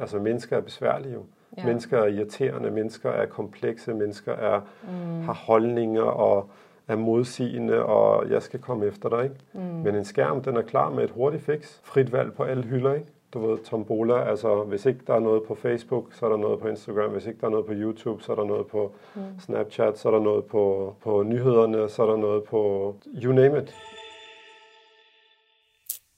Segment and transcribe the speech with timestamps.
[0.00, 1.24] altså mennesker er besværlige jo.
[1.58, 1.66] Ja.
[1.66, 5.22] Mennesker er irriterende, mennesker er komplekse, mennesker er, mm.
[5.22, 6.50] har holdninger og
[6.88, 9.24] er modsigende, og jeg skal komme efter dig.
[9.24, 9.36] Ikke?
[9.52, 9.60] Mm.
[9.60, 11.78] Men en skærm, den er klar med et hurtigt fix.
[11.82, 12.94] Frit valg på alle hylder.
[12.94, 13.06] Ikke?
[13.34, 16.60] Du ved, tombola, altså hvis ikke der er noget på Facebook, så er der noget
[16.60, 17.10] på Instagram.
[17.10, 19.22] Hvis ikke der er noget på YouTube, så er der noget på mm.
[19.40, 23.62] Snapchat, så er der noget på, på nyhederne, så er der noget på you name
[23.62, 23.74] it.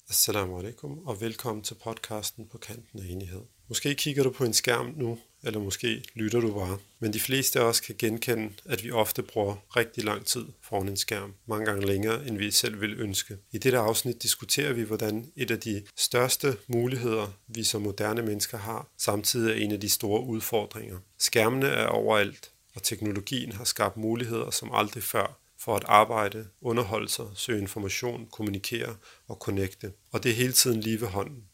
[0.08, 3.42] Assalamu alaikum, og velkommen til podcasten på kanten af enighed.
[3.72, 6.78] Måske kigger du på en skærm nu, eller måske lytter du bare.
[6.98, 10.88] Men de fleste af os kan genkende, at vi ofte bruger rigtig lang tid foran
[10.88, 13.36] en skærm, mange gange længere, end vi selv vil ønske.
[13.52, 18.58] I dette afsnit diskuterer vi, hvordan et af de største muligheder, vi som moderne mennesker
[18.58, 20.98] har, samtidig er en af de store udfordringer.
[21.18, 27.08] Skærmene er overalt, og teknologien har skabt muligheder som aldrig før for at arbejde, underholde
[27.08, 28.96] sig, søge information, kommunikere
[29.28, 29.92] og connecte.
[30.10, 31.44] Og det er hele tiden lige ved hånden.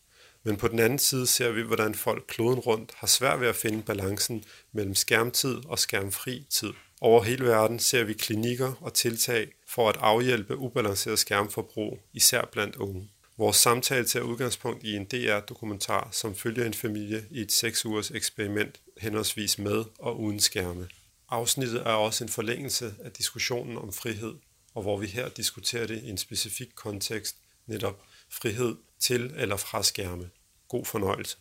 [0.44, 3.56] Men på den anden side ser vi, hvordan folk kloden rundt har svært ved at
[3.56, 6.72] finde balancen mellem skærmtid og skærmfri tid.
[7.00, 12.76] Over hele verden ser vi klinikker og tiltag for at afhjælpe ubalanceret skærmforbrug, især blandt
[12.76, 13.10] unge.
[13.38, 18.10] Vores samtale tager udgangspunkt i en DR-dokumentar, som følger en familie i et 6 ugers
[18.10, 20.88] eksperiment, henholdsvis med og uden skærme.
[21.30, 24.34] Afsnittet er også en forlængelse af diskussionen om frihed,
[24.74, 27.36] og hvor vi her diskuterer det i en specifik kontekst,
[27.66, 30.30] netop frihed til eller fra skærme.
[30.68, 31.38] God fornøjelse.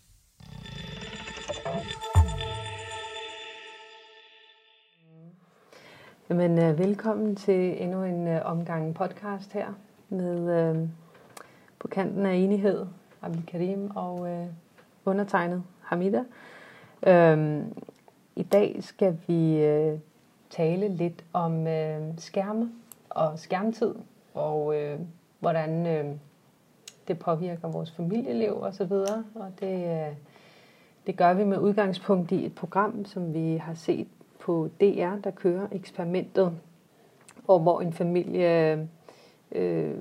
[6.29, 9.73] Jamen, øh, velkommen til endnu en øh, omgang podcast her
[10.09, 10.89] med øh,
[11.79, 12.85] på kanten af enighed,
[13.21, 14.47] Abdel Karim og øh,
[15.05, 16.23] undertegnet Hamida.
[17.07, 17.63] Øh,
[18.35, 19.99] I dag skal vi øh,
[20.49, 22.71] tale lidt om øh, skærme
[23.09, 23.95] og skærmtid,
[24.33, 24.99] og øh,
[25.39, 26.15] hvordan øh,
[27.07, 29.23] det påvirker vores familieliv og så videre.
[29.35, 30.15] Og det, øh,
[31.07, 34.07] det gør vi med udgangspunkt i et program, som vi har set
[34.39, 36.57] på DR, der kører eksperimentet,
[37.47, 38.87] og hvor en familie
[39.51, 39.95] øh,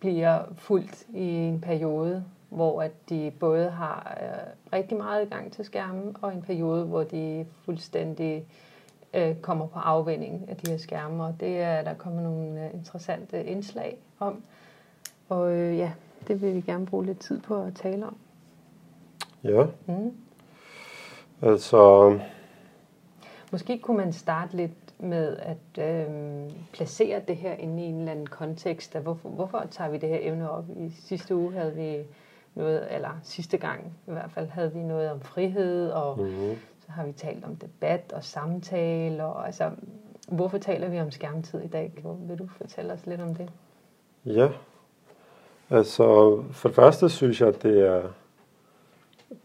[0.00, 5.64] bliver fuldt i en periode, hvor at de både har øh, rigtig meget gang til
[5.64, 8.46] skærmen, og en periode, hvor de fuldstændig
[9.14, 11.24] øh, kommer på afvinding af de her skærme.
[11.24, 14.42] Og det er der kommer nogle øh, interessante indslag om.
[15.28, 15.92] Og øh, ja,
[16.28, 18.16] det vil vi gerne bruge lidt tid på at tale om.
[19.44, 19.66] Ja.
[19.86, 20.12] Mm.
[21.42, 22.18] Altså...
[23.52, 28.12] Måske kunne man starte lidt med at øh, placere det her inde i en eller
[28.12, 28.96] anden kontekst.
[28.96, 30.64] Af hvorfor, hvorfor tager vi det her emne op?
[30.76, 31.98] I sidste uge havde vi
[32.54, 36.56] noget, eller sidste gang i hvert fald, havde vi noget om frihed, og mm-hmm.
[36.80, 39.24] så har vi talt om debat og samtale.
[39.24, 39.70] Og, altså,
[40.28, 42.04] hvorfor taler vi om skærmtid i dag?
[42.18, 43.50] Vil du fortælle os lidt om det?
[44.24, 44.48] Ja,
[45.70, 48.02] Altså, for det første synes jeg, at det er,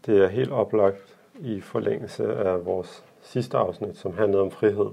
[0.06, 4.90] det er helt oplagt i forlængelse af vores sidste afsnit, som handlede om frihed.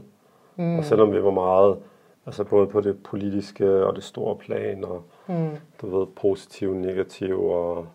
[0.55, 0.77] Mm.
[0.77, 1.77] Og selvom vi var meget,
[2.25, 5.49] altså både på det politiske og det store plan, og mm.
[5.81, 7.87] du ved, positiv, negativ og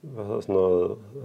[0.00, 1.22] hvad hedder sådan noget, øh,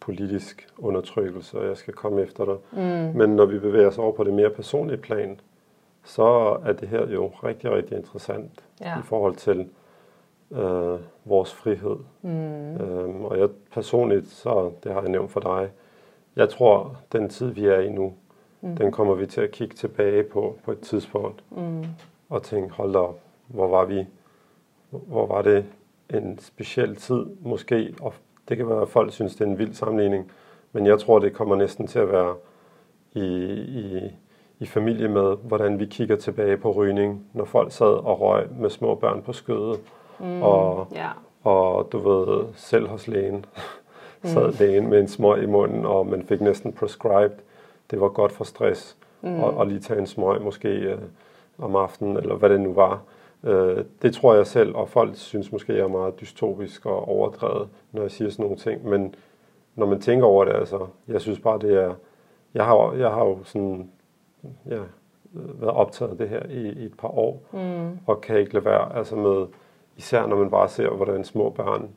[0.00, 2.56] politisk undertrykkelse, og jeg skal komme efter dig.
[2.72, 3.18] Mm.
[3.18, 5.40] Men når vi bevæger os over på det mere personlige plan,
[6.04, 8.98] så er det her jo rigtig, rigtig interessant ja.
[8.98, 9.68] i forhold til,
[10.52, 11.96] øh, vores frihed.
[12.22, 12.76] Mm.
[12.76, 15.70] Øhm, og jeg personligt, så det har jeg nævnt for dig,
[16.36, 18.12] jeg tror, den tid vi er i nu,
[18.60, 18.76] mm.
[18.76, 21.84] den kommer vi til at kigge tilbage på på et tidspunkt mm.
[22.28, 24.06] og tænke, hold op, hvor var vi,
[24.90, 25.64] hvor var det
[26.14, 28.14] en speciel tid måske, og
[28.48, 30.30] det kan være, at folk synes, det er en vild sammenligning,
[30.72, 32.34] men jeg tror, det kommer næsten til at være
[33.12, 33.24] i,
[33.54, 34.10] i,
[34.58, 38.70] i familie med, hvordan vi kigger tilbage på rygning, når folk sad og røg med
[38.70, 39.80] små børn på skødet,
[40.20, 41.08] Mm, og, ja.
[41.44, 43.44] og du ved, selv hos lægen
[44.24, 44.54] sad mm.
[44.58, 47.36] lægen med en smøg i munden, og man fik næsten prescribed.
[47.90, 49.42] Det var godt for stress mm.
[49.42, 50.98] og, og lige tage en smøg måske øh,
[51.58, 53.02] om aftenen, eller hvad det nu var.
[53.44, 57.68] Øh, det tror jeg selv, og folk synes måske, jeg er meget dystopisk og overdrevet,
[57.92, 58.88] når jeg siger sådan nogle ting.
[58.88, 59.14] Men
[59.74, 61.94] når man tænker over det, altså, jeg synes bare, det er...
[62.54, 63.90] Jeg har, jeg har jo sådan,
[64.68, 64.78] ja,
[65.32, 67.98] været optaget af det her i, i et par år, mm.
[68.06, 69.46] og kan ikke lade være altså med
[70.00, 71.88] Især når man bare ser, hvordan små børn,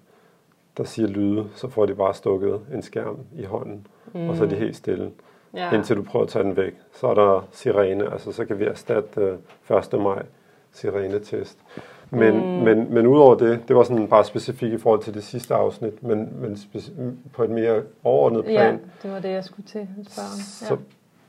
[0.78, 4.30] der siger lyde, så får de bare stukket en skærm i hånden, mm.
[4.30, 5.12] og så er de helt stille.
[5.54, 5.76] Ja.
[5.76, 6.74] Indtil du prøver at tage den væk.
[6.94, 9.38] Så er der sirene, altså så kan vi erstatte
[9.70, 10.02] uh, 1.
[10.02, 10.24] maj
[10.72, 11.58] sirenetest.
[12.10, 12.64] Men, mm.
[12.64, 16.04] men, men udover det, det var sådan bare specifikt i forhold til det sidste afsnit,
[16.04, 16.58] men, men
[17.34, 18.74] på et mere overordnet plan.
[18.74, 20.28] Ja, det var det, jeg skulle til at spørge.
[20.62, 20.68] Ja.
[20.68, 20.78] Så,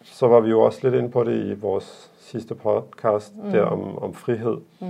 [0.02, 3.50] så var vi jo også lidt inde på det i vores sidste podcast, mm.
[3.50, 4.56] der om, om frihed.
[4.80, 4.86] Mm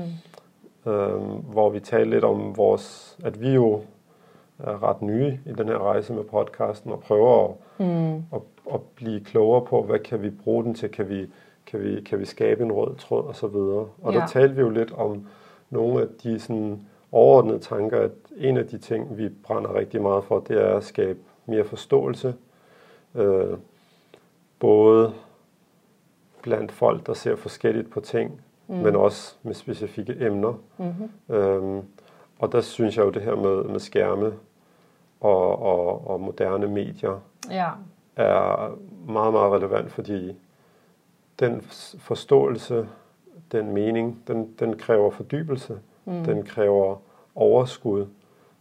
[0.86, 1.20] øh,
[1.52, 3.80] hvor vi talte lidt om vores, at vi jo
[4.58, 7.54] er ret nye i den her rejse med podcasten, og prøver at,
[7.86, 8.14] mm.
[8.16, 8.40] at,
[8.74, 11.26] at blive klogere på, hvad kan vi bruge den til, kan vi,
[11.66, 13.88] kan vi, kan vi skabe en rød tråd og så videre.
[14.02, 14.18] Og ja.
[14.18, 15.26] der talte vi jo lidt om
[15.70, 16.80] nogle af de sådan
[17.12, 20.84] overordnede tanker, at en af de ting, vi brænder rigtig meget for, det er at
[20.84, 22.34] skabe mere forståelse,
[23.14, 23.58] øh,
[24.58, 25.12] både
[26.42, 28.76] blandt folk, der ser forskelligt på ting, mm.
[28.76, 30.54] men også med specifikke emner.
[30.78, 31.34] Mm-hmm.
[31.34, 31.82] Øhm,
[32.38, 34.32] og der synes jeg jo det her med, med skærme
[35.20, 37.20] og, og, og moderne medier
[37.50, 37.70] ja.
[38.16, 38.70] er
[39.06, 40.36] meget, meget relevant, fordi
[41.40, 41.60] den
[41.98, 42.88] forståelse,
[43.52, 46.24] den mening, den, den kræver fordybelse, mm.
[46.24, 46.96] den kræver
[47.34, 48.06] overskud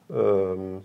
[0.10, 0.84] øhm,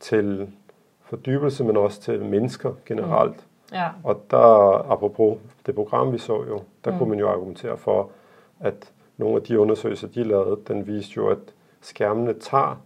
[0.00, 0.52] til
[1.00, 3.36] fordybelse, men også til mennesker generelt.
[3.36, 3.74] Mm.
[3.76, 3.88] Ja.
[4.04, 6.98] Og der, apropos det program, vi så jo, der mm.
[6.98, 8.10] kunne man jo argumentere for,
[8.60, 11.38] at nogle af de undersøgelser, de lavede, den viste jo, at
[11.80, 12.82] skærmene tager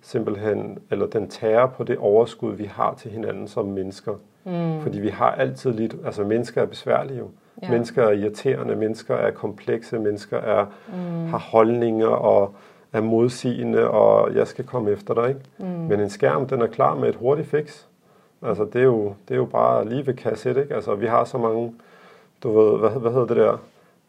[0.00, 4.14] simpelthen, eller den tager på det overskud, vi har til hinanden som mennesker.
[4.44, 4.80] Mm.
[4.80, 7.28] Fordi vi har altid lidt, altså mennesker er besværlige jo.
[7.62, 7.70] Ja.
[7.70, 11.26] Mennesker er irriterende, mennesker er komplekse, mennesker er, mm.
[11.26, 12.54] har holdninger og
[12.92, 15.28] er modsigende, og jeg skal komme efter dig.
[15.28, 15.40] Ikke?
[15.58, 15.64] Mm.
[15.66, 17.84] Men en skærm, den er klar med et hurtigt fix.
[18.42, 20.74] Altså, det er jo, det er jo bare lige ved kasse ikke?
[20.74, 21.74] Altså, vi har så mange,
[22.42, 23.58] du ved, hvad, hvad hedder det der,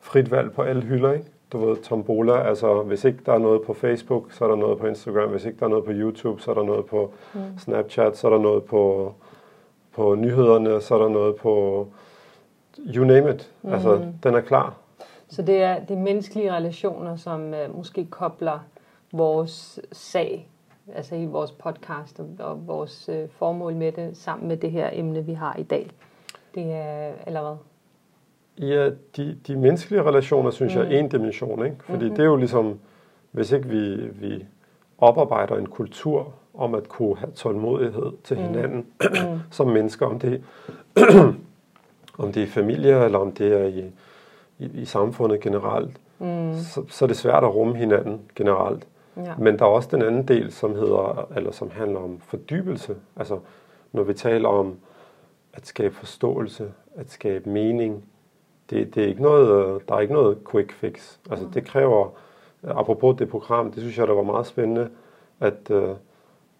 [0.05, 1.25] frit valg på alle hylder, ikke?
[1.51, 4.77] Du ved, tombola, altså, hvis ikke der er noget på Facebook, så er der noget
[4.77, 5.29] på Instagram.
[5.29, 7.39] Hvis ikke der er noget på YouTube, så er der noget på mm.
[7.57, 9.13] Snapchat, så er der noget på,
[9.93, 11.87] på nyhederne, så er der noget på
[12.95, 13.51] you name it.
[13.61, 13.73] Mm.
[13.73, 14.73] Altså, den er klar.
[15.29, 18.59] Så det er, det er menneskelige relationer, som uh, måske kobler
[19.11, 20.49] vores sag
[20.95, 24.89] altså i vores podcast og, og vores øh, formål med det, sammen med det her
[24.93, 25.89] emne, vi har i dag.
[26.55, 27.57] Det er allerede.
[28.59, 30.81] Ja, de, de menneskelige relationer, synes mm.
[30.81, 31.65] jeg, er en dimension.
[31.65, 31.77] Ikke?
[31.79, 32.15] Fordi mm-hmm.
[32.15, 32.79] det er jo ligesom,
[33.31, 34.45] hvis ikke vi, vi
[34.97, 38.43] oparbejder en kultur om at kunne have tålmodighed til mm.
[38.43, 39.39] hinanden mm.
[39.51, 40.43] som mennesker, om det,
[42.23, 43.91] om det er i familie, eller om det er i,
[44.59, 46.53] i, i samfundet generelt, mm.
[46.55, 48.87] så, så er det svært at rumme hinanden generelt.
[49.17, 49.33] Ja.
[49.37, 52.95] Men der er også den anden del, som hedder, eller som handler om fordybelse.
[53.15, 53.39] Altså,
[53.91, 54.75] når vi taler om
[55.53, 58.03] at skabe forståelse, at skabe mening,
[58.69, 61.17] det, det er ikke noget, der er ikke noget quick fix.
[61.31, 62.09] Altså, det kræver,
[62.63, 64.89] apropos det program, det synes jeg, der var meget spændende,
[65.39, 65.89] at, øh,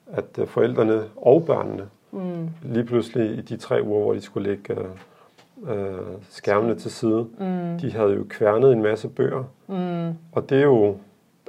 [0.07, 2.49] at forældrene og børnene mm.
[2.63, 4.75] lige pludselig i de tre uger, hvor de skulle lægge
[5.67, 5.97] øh,
[6.29, 7.79] skærmene til side, mm.
[7.81, 9.43] de havde jo kværnet en masse bøger.
[9.67, 10.17] Mm.
[10.31, 10.97] Og det er jo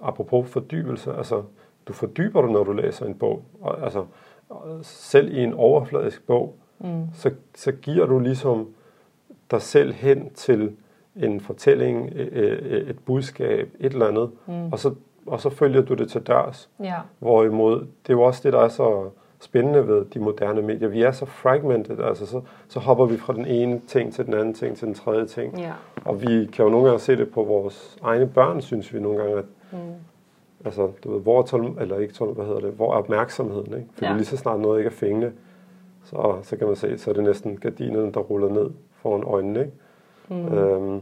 [0.02, 1.42] apropos fordybelse, altså
[1.86, 3.44] du fordyber dig, når du læser en bog.
[3.60, 4.04] Og, altså,
[4.82, 7.06] selv i en overfladisk bog, mm.
[7.14, 8.68] så, så giver du ligesom
[9.50, 10.72] dig selv hen til
[11.16, 14.72] en fortælling, et budskab, et eller andet, mm.
[14.72, 14.94] og, så,
[15.26, 16.70] og så følger du det til dørs.
[16.81, 16.94] Ja.
[17.19, 19.08] Hvorimod, det er jo også det, der er så
[19.40, 20.88] spændende ved de moderne medier.
[20.88, 24.34] Vi er så fragmented, altså så, så hopper vi fra den ene ting til den
[24.34, 25.58] anden ting til den tredje ting.
[25.58, 25.72] Ja.
[26.04, 29.19] Og vi kan jo nogle gange se det på vores egne børn, synes vi nogle
[29.19, 29.78] gange, at Mm.
[30.64, 33.88] Altså, du ved, hvor, tol, eller ikke tol, hvad hedder det, hvor er opmærksomheden, ikke?
[33.92, 34.16] Fordi ja.
[34.16, 35.32] lige så snart noget ikke er fængende,
[36.04, 38.70] så, så kan man se, så er det næsten gardinen, der ruller ned
[39.06, 39.72] foran øjnene, ikke?
[40.28, 40.58] Mm.
[40.58, 41.00] Øhm,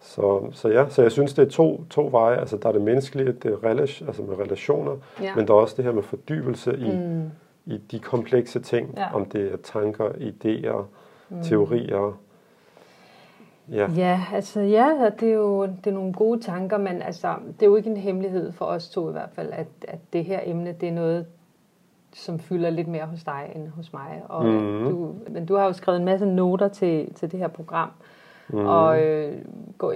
[0.00, 2.36] så, så ja, så jeg synes, det er to, to veje.
[2.36, 5.34] Altså, der er det menneskelige, det er relation, altså med relationer, ja.
[5.36, 7.30] men der er også det her med fordybelse i, mm.
[7.66, 9.14] i de komplekse ting, ja.
[9.14, 10.84] om det er tanker, idéer,
[11.28, 11.42] mm.
[11.42, 12.18] teorier,
[13.70, 13.90] Ja.
[13.96, 17.66] ja, altså ja, det er jo det er nogle gode tanker, men altså, det er
[17.66, 20.72] jo ikke en hemmelighed for os to i hvert fald, at, at det her emne,
[20.80, 21.26] det er noget,
[22.12, 24.22] som fylder lidt mere hos dig end hos mig.
[24.28, 24.84] Og mm.
[24.84, 27.90] du, men du har jo skrevet en masse noter til, til det her program,
[28.48, 28.66] mm.
[28.66, 29.38] og øh,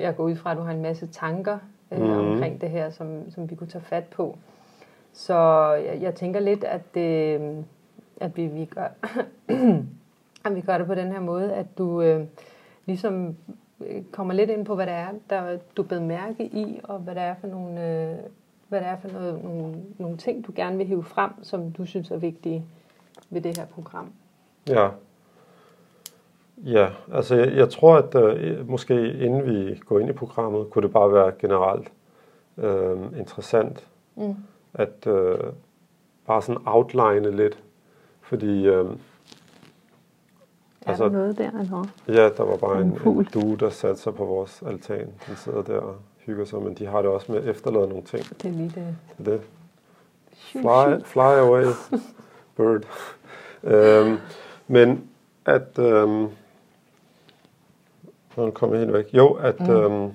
[0.01, 1.59] jeg går ud fra, at du har en masse tanker
[1.93, 2.11] øh, mm.
[2.11, 4.39] omkring det her, som, som vi kunne tage fat på.
[5.13, 5.35] Så
[5.73, 7.41] jeg, jeg tænker lidt, at, det,
[8.21, 8.89] at vi, vi, gør,
[10.47, 12.03] at vi gør det på den her måde, at du...
[12.03, 12.27] Øh,
[12.87, 13.37] ligesom
[13.81, 17.15] øh, kommer lidt ind på, hvad det er, der du bed mærke i, og hvad
[17.15, 18.17] det er for nogle, øh,
[18.69, 21.87] hvad det er for noget, nogle, nogle ting, du gerne vil hive frem, som du
[21.87, 22.65] synes er vigtige
[23.31, 24.13] ved det her program.
[24.69, 24.89] Ja.
[26.65, 30.83] Ja, altså jeg, jeg tror, at øh, måske inden vi går ind i programmet, kunne
[30.83, 31.93] det bare være generelt
[32.59, 34.35] øh, interessant mm.
[34.75, 35.39] at øh,
[36.27, 37.63] bare sådan outline lidt,
[38.21, 38.87] fordi øh,
[40.87, 43.71] er altså, der noget der, eller Ja, der var bare en, en, en due, der
[43.71, 45.13] satte sig på vores altan.
[45.27, 48.23] Den sidder der hygger sig, men de har det også med at efterlade nogle ting.
[48.43, 48.97] Det er lige det.
[49.19, 49.41] Det er det.
[50.33, 51.65] Fly, fly away,
[52.57, 52.83] bird.
[53.63, 54.17] øhm,
[54.69, 55.09] men
[55.47, 55.79] at...
[55.79, 56.27] Øhm,
[58.37, 59.15] nu kommer helt væk.
[59.15, 59.61] Jo, at...
[59.61, 59.71] Mm.
[59.71, 60.13] Øhm,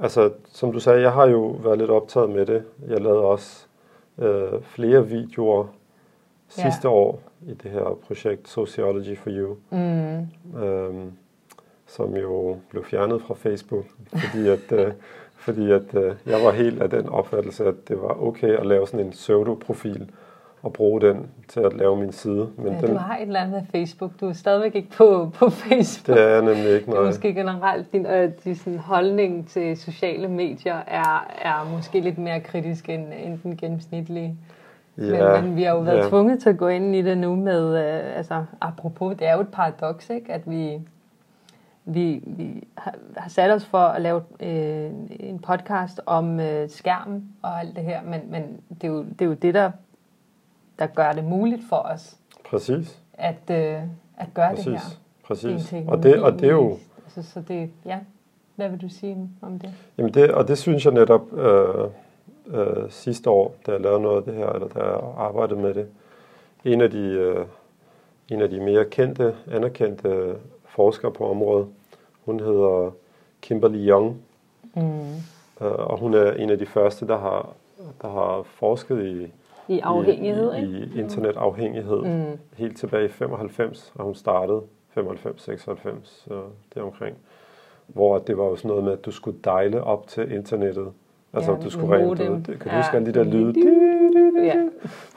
[0.00, 2.64] altså, som du sagde, jeg har jo været lidt optaget med det.
[2.88, 3.66] Jeg lavede også
[4.18, 5.66] øh, flere videoer
[6.48, 10.58] sidste år i det her projekt Sociology for You, Mm.
[10.62, 11.12] øhm,
[11.86, 14.92] som jo blev fjernet fra Facebook, fordi at, øh,
[15.46, 18.86] fordi at øh, jeg var helt af den opfattelse, at det var okay at lave
[18.86, 20.10] sådan en pseudo-profil
[20.62, 22.48] og bruge den til at lave min side.
[22.56, 24.10] Men Ja, den, du har et eller andet med Facebook.
[24.20, 26.16] Du er stadigvæk ikke på, på Facebook.
[26.16, 27.04] det er jeg nemlig ikke, Det er nej.
[27.04, 32.40] måske generelt din, øh, din sådan holdning til sociale medier er, er måske lidt mere
[32.40, 34.36] kritisk end, end den gennemsnitlige.
[34.98, 36.08] Ja, men, men vi har jo været ja.
[36.08, 39.40] tvunget til at gå ind i det nu med, øh, altså apropos, det er jo
[39.40, 40.32] et paradoks, ikke?
[40.32, 40.80] at vi,
[41.86, 42.94] vi, vi har,
[43.28, 48.02] sat os for at lave øh, en podcast om øh, skærmen og alt det her,
[48.02, 49.70] men, men det, er jo, det er jo det, der,
[50.78, 52.16] der gør det muligt for os
[52.50, 53.82] Præcis, at, øh,
[54.16, 54.80] at gøre det her.
[55.26, 55.68] præcis, Det er en præcis.
[55.70, 57.98] teknologi, Og det, og det er jo, Altså, så det, ja.
[58.56, 59.70] Hvad vil du sige om det?
[59.98, 61.84] Jamen det, og det synes jeg netop øh,
[62.46, 65.74] øh, sidste år, da jeg lavede noget af det her, eller da jeg arbejdede med
[65.74, 65.88] det.
[66.64, 67.46] En af de, øh,
[68.28, 71.66] en af de mere kendte, anerkendte forskere på området,
[72.26, 72.90] hun hedder
[73.40, 74.16] Kimberly Young,
[74.74, 74.82] Mm.
[75.66, 77.48] øh, og hun er en af de første, der har,
[78.02, 79.32] der har forsket i,
[79.74, 80.88] I afhængighed, i, ikke?
[80.94, 82.02] i internetafhængighed.
[82.02, 82.38] Mm.
[82.56, 84.60] Helt tilbage i 95 har hun startet,
[84.98, 86.42] 95-96, så
[86.74, 87.16] det omkring.
[87.86, 90.88] Hvor det var jo sådan noget med, at du skulle dejle op til internettet.
[91.32, 92.16] Altså Ja, du skulle rent ud.
[92.16, 92.76] Kan du Ja.
[92.76, 93.54] huske alle de der lyde?
[94.44, 94.68] Ja.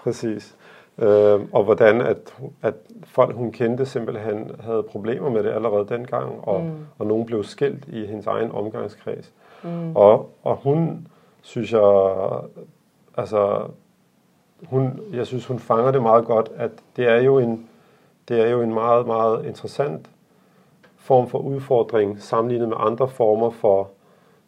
[0.04, 0.56] Præcis.
[1.02, 6.48] Øhm, og hvordan at, at folk, hun kendte, simpelthen havde problemer med det allerede dengang,
[6.48, 6.72] og, Mm.
[7.00, 9.34] og nogen blev skilt i hendes egen omgangskreds.
[9.64, 9.96] Mm.
[9.96, 11.08] Og, og hun,
[11.42, 12.24] synes jeg,
[13.18, 13.68] altså,
[14.66, 17.70] hun, jeg synes, hun fanger det meget godt, at det er jo en,
[18.28, 20.10] det er jo en meget, meget interessant
[20.98, 23.90] form for udfordring, sammenlignet med andre former for,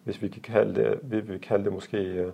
[0.04, 2.32] hvis vi kan kalde det, vi vil kalde det måske øh,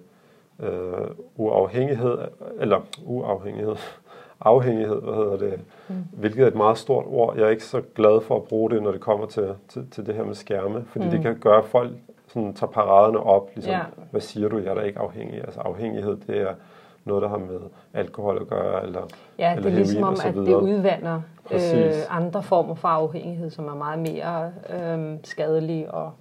[0.59, 2.17] øh, uafhængighed,
[2.59, 3.75] eller uafhængighed,
[4.41, 5.95] afhængighed, hvad hedder det, Mm.
[6.11, 7.37] hvilket er et meget stort ord.
[7.37, 10.05] Jeg er ikke så glad for at bruge det, når det kommer til, til, til
[10.05, 11.11] det her med skærme, fordi Mm.
[11.11, 11.91] det kan gøre, at folk
[12.27, 13.79] sådan, tager paraderne op, ligesom, Ja.
[14.11, 15.37] hvad siger du, jeg er da ikke afhængig.
[15.41, 16.53] Altså afhængighed, det er
[17.05, 17.59] noget, der har med
[17.93, 19.01] alkohol at gøre, eller
[19.39, 20.61] Ja, eller det er ligesom om, at det videre.
[20.63, 24.51] udvander øh, andre former for afhængighed, som er meget mere
[24.97, 26.11] øh, skadelige og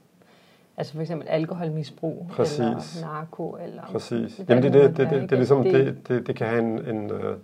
[0.78, 2.58] Altså for eksempel alkoholmisbrug, Præcis.
[2.58, 3.82] eller narko, eller...
[3.92, 4.40] Præcis.
[4.48, 6.46] Jamen det, det det, det, det, det, det, er ligesom, Det- det, det, det kan
[6.46, 7.36] have en, en øh,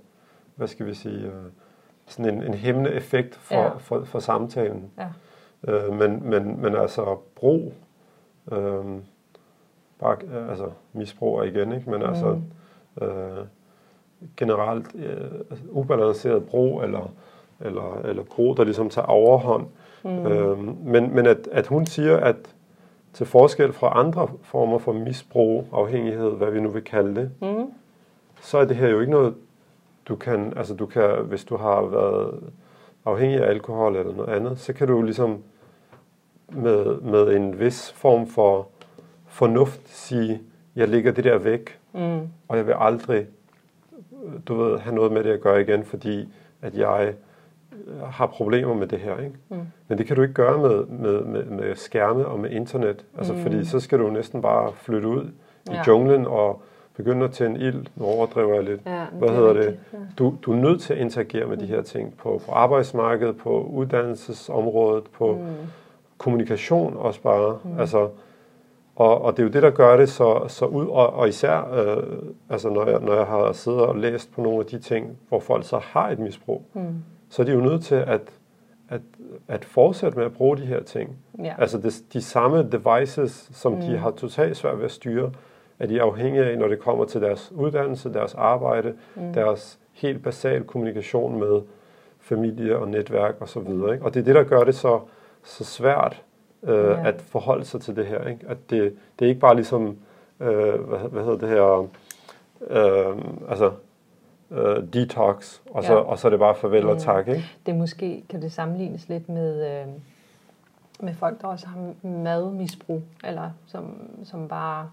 [0.57, 1.33] hvad skal vi sige, øh,
[2.07, 3.69] sådan en, en hæmmende effekt for, Ja.
[3.77, 4.91] for, for samtalen.
[4.99, 5.09] Ja.
[5.73, 7.73] Øh, men, men, men altså brug,
[8.53, 8.85] øh,
[9.99, 11.91] bare, øh, altså misbrug er igen, ikke?
[11.91, 12.39] men altså
[13.01, 13.05] Mm.
[13.07, 13.47] øh,
[14.37, 17.13] generelt øh, altså, ubalanceret brug, eller,
[17.61, 19.67] eller, eller brug, der ligesom tager overhånd.
[20.05, 20.11] Mm.
[20.27, 22.37] Øhm, men men at, at hun siger, at
[23.13, 27.71] til forskel fra andre former for misbrug, afhængighed, hvad vi nu vil kalde det, Mm.
[28.41, 29.35] så er det her jo ikke noget,
[30.09, 32.41] du kan, altså du kan, hvis du har været
[33.05, 35.43] afhængig af alkohol eller noget andet, så kan du ligesom
[36.53, 38.69] med, med en vis form for
[39.27, 40.41] fornuft sige,
[40.77, 42.21] jeg lægger det der væk, Mm.
[42.49, 43.27] og jeg vil aldrig,
[44.49, 46.29] du ved, have noget med det at gøre igen, fordi
[46.63, 47.15] at jeg
[47.87, 49.35] øh, har problemer med det her, ikke?
[49.49, 49.57] Mm.
[49.89, 53.33] Men det kan du ikke gøre med, med, med, med skærme og med internet, altså
[53.33, 53.39] Mm.
[53.43, 55.25] fordi så skal du næsten bare flytte ud
[55.71, 55.83] i Ja.
[55.87, 56.63] junglen og
[56.97, 57.87] begynde at tænde ild.
[57.97, 58.81] Nu overdriver jeg lidt.
[58.87, 59.79] Ja, Hvad er hedder det?
[59.93, 59.99] Ja.
[60.19, 63.63] Du, du er nødt til at interagere med de her ting på, på arbejdsmarkedet, på
[63.63, 65.47] uddannelsesområdet, på Mm.
[66.19, 67.59] kommunikation også bare.
[67.65, 67.79] Mm.
[67.81, 68.09] Altså,
[68.97, 71.75] og, og det er jo det, der gør det så, så ud, og, og især
[71.75, 72.03] øh,
[72.51, 75.41] altså når, jeg, når jeg har siddet og læst på nogle af de ting, hvor
[75.41, 76.83] folk så har et misbrug, Mm.
[77.31, 78.21] så er de jo nødt til at,
[78.89, 79.01] at,
[79.49, 81.17] at fortsætte med at bruge de her ting.
[81.39, 81.55] Ja.
[81.59, 83.81] Altså det, de samme devices, som mm.
[83.81, 83.99] de Mm.
[83.99, 85.31] har totalt svært ved at styre,
[85.79, 89.33] er de afhængige af, når det kommer til deres uddannelse, deres arbejde, mm.
[89.33, 91.61] deres helt basal kommunikation med
[92.21, 93.59] familie og netværk osv.
[93.59, 94.05] Og, ikke?
[94.05, 95.00] og det er det, der gør det så,
[95.45, 96.23] så svært
[96.62, 97.07] øh, Ja.
[97.09, 98.29] at forholde sig til det her.
[98.29, 98.45] Ikke?
[98.49, 99.97] At det, det er ikke bare ligesom,
[100.41, 101.88] øh, hvad, hvad hedder det her,
[102.71, 103.17] øh,
[103.49, 103.73] altså
[104.50, 105.99] øh, detox, og så, Ja.
[105.99, 107.00] og så er det bare farvel og Mm.
[107.00, 107.29] tak.
[107.29, 107.45] Ikke?
[107.67, 109.87] Det måske kan det sammenlignes lidt med, øh,
[111.00, 114.91] med folk, der også har madmisbrug, eller som, som bare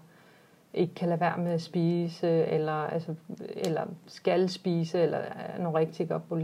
[0.74, 3.14] ikke kan lade være med at spise, eller, altså,
[3.56, 6.38] eller skal spise, eller er anorektikere, og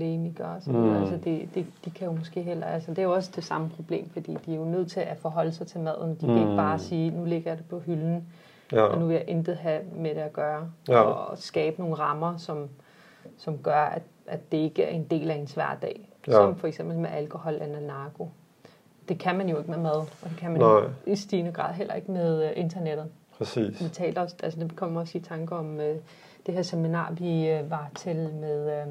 [0.73, 0.90] videre.
[0.97, 1.00] Mm.
[1.02, 3.68] Altså det, det, de kan jo måske heller, altså det er jo også det samme
[3.71, 6.11] problem, fordi de er jo nødt til at forholde sig til maden.
[6.14, 6.37] De kan Mm.
[6.40, 8.28] ikke bare sige, nu ligger jeg det på hylden,
[8.73, 8.83] Ja.
[8.83, 10.71] og nu vil jeg intet have med det at gøre.
[10.88, 11.00] Ja.
[11.00, 12.68] Og skabe nogle rammer, som,
[13.38, 16.09] som gør, at, at det ikke er en del af ens hverdag.
[16.26, 16.33] Ja.
[16.33, 18.28] Som for eksempel med alkohol eller narko.
[19.09, 20.80] Det kan man jo ikke med mad, og det kan man Nej.
[21.06, 23.06] i stigende grad heller ikke med øh, internettet.
[23.38, 23.85] Præcis.
[23.85, 25.97] Vi talte også, altså det kommer også i tanke om øh,
[26.47, 28.87] det her seminar, vi øh, var til med, øh,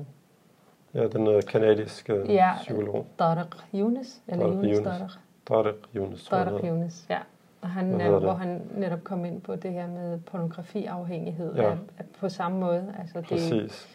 [0.93, 2.51] Ja, den øh, kanadiske Ja.
[2.61, 3.05] psykolog.
[3.19, 4.87] Tariq Younes, eller Tariq Younes Younes.
[4.87, 5.11] Tariq.
[5.47, 6.25] Tariq Yunus.
[6.25, 6.59] tror.
[6.63, 7.17] Younes, ja.
[7.61, 8.37] Og han, øh, hvor det?
[8.39, 11.55] han netop kom ind på det her med pornografiafhængighed.
[11.55, 11.71] Ja.
[11.97, 12.93] At på samme måde.
[12.99, 13.87] Altså det, Præcis.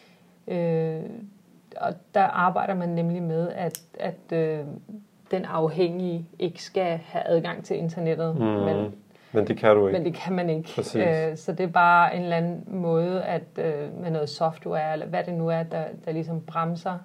[0.47, 1.01] Øh,
[1.77, 4.65] og der arbejder man nemlig med, at, at øh,
[5.31, 8.41] den afhængige ikke skal have adgang til internettet, Mm.
[8.41, 8.95] men,
[9.33, 9.99] Men det kan du ikke.
[9.99, 10.69] men det kan man ikke.
[10.75, 10.95] Præcis.
[10.95, 15.05] Øh, så det er bare en eller anden måde, at øh, med noget software, eller
[15.05, 16.97] hvad det nu er, der, der ligesom bremser.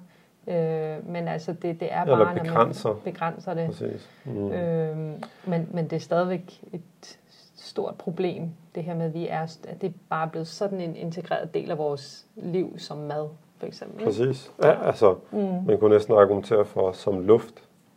[0.46, 2.88] Øh, men altså, det, det er Eller bare, begrænser.
[2.88, 3.66] når man begrænser det.
[3.66, 4.10] Præcis.
[4.24, 4.50] Mm.
[4.52, 4.96] Øh,
[5.44, 7.18] men, men det er stadigvæk et
[7.56, 10.96] stort problem, det her med, at, vi er, at det er bare blevet sådan en
[10.96, 13.28] integreret del af vores liv som mad,
[13.58, 14.04] for eksempel.
[14.04, 14.52] Præcis.
[14.62, 15.38] Ja, altså, Mm.
[15.66, 17.54] man kunne næsten argumentere for som luft.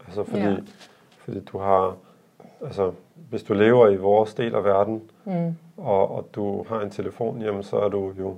[0.08, 0.56] Altså, fordi, ja.
[1.18, 1.96] fordi du har...
[2.66, 2.92] Altså,
[3.30, 5.56] hvis du lever i vores del af verden, Mm.
[5.78, 8.36] og, og du har en telefon, jamen så er du jo,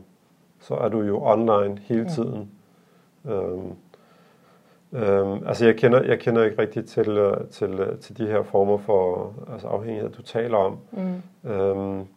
[0.60, 2.52] så er du jo online hele tiden.
[3.26, 3.74] Øhm,
[4.94, 8.44] øhm, altså jeg kender, jeg kender ikke rigtig til, øh, til, øh, til de her
[8.44, 10.78] former for altså afhængighed, du taler om.
[10.92, 11.50] Mm.
[11.52, 12.08] Øhm,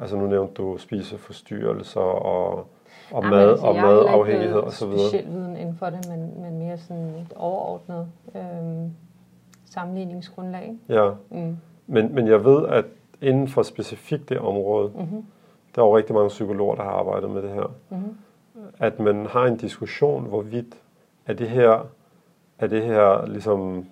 [0.00, 2.66] altså nu nævnte du spiseforstyrrelser og,
[3.12, 5.08] og mad altså, og jeg har ikke madafhængighed og så videre.
[5.08, 8.90] speciel viden inden for det, men, men mere sådan et overordnet øhm,
[9.72, 10.76] sammenligningsgrundlag.
[10.88, 11.56] Ja, Mm.
[11.86, 12.84] men, men jeg ved, at
[13.20, 15.24] inden for specifikt det område, Mm-hmm.
[15.74, 17.74] der er jo rigtig mange psykologer, der har arbejdet med det her.
[17.90, 18.16] Mm-hmm.
[18.78, 20.74] at man har en diskussion, hvorvidt
[21.26, 21.86] er det her,
[22.58, 23.86] er det her ligesom,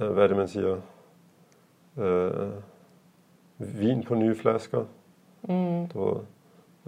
[0.00, 0.76] øh, hvad er det man siger,
[1.96, 2.30] øh,
[3.58, 4.84] vin på nye flasker,
[5.42, 5.86] Mm.
[5.88, 6.16] du ved,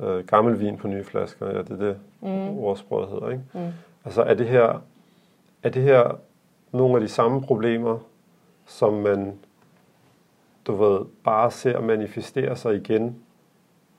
[0.08, 2.58] øh, gammel vin på nye flasker, ja, det er det Mm.
[2.58, 3.44] ordsproget hedder, ikke?
[3.54, 3.60] Mm.
[4.04, 4.82] Altså er det her,
[5.62, 6.18] er det her
[6.72, 7.98] nogle af de samme problemer,
[8.66, 9.34] som man,
[10.66, 13.16] du ved, bare ser manifestere sig igen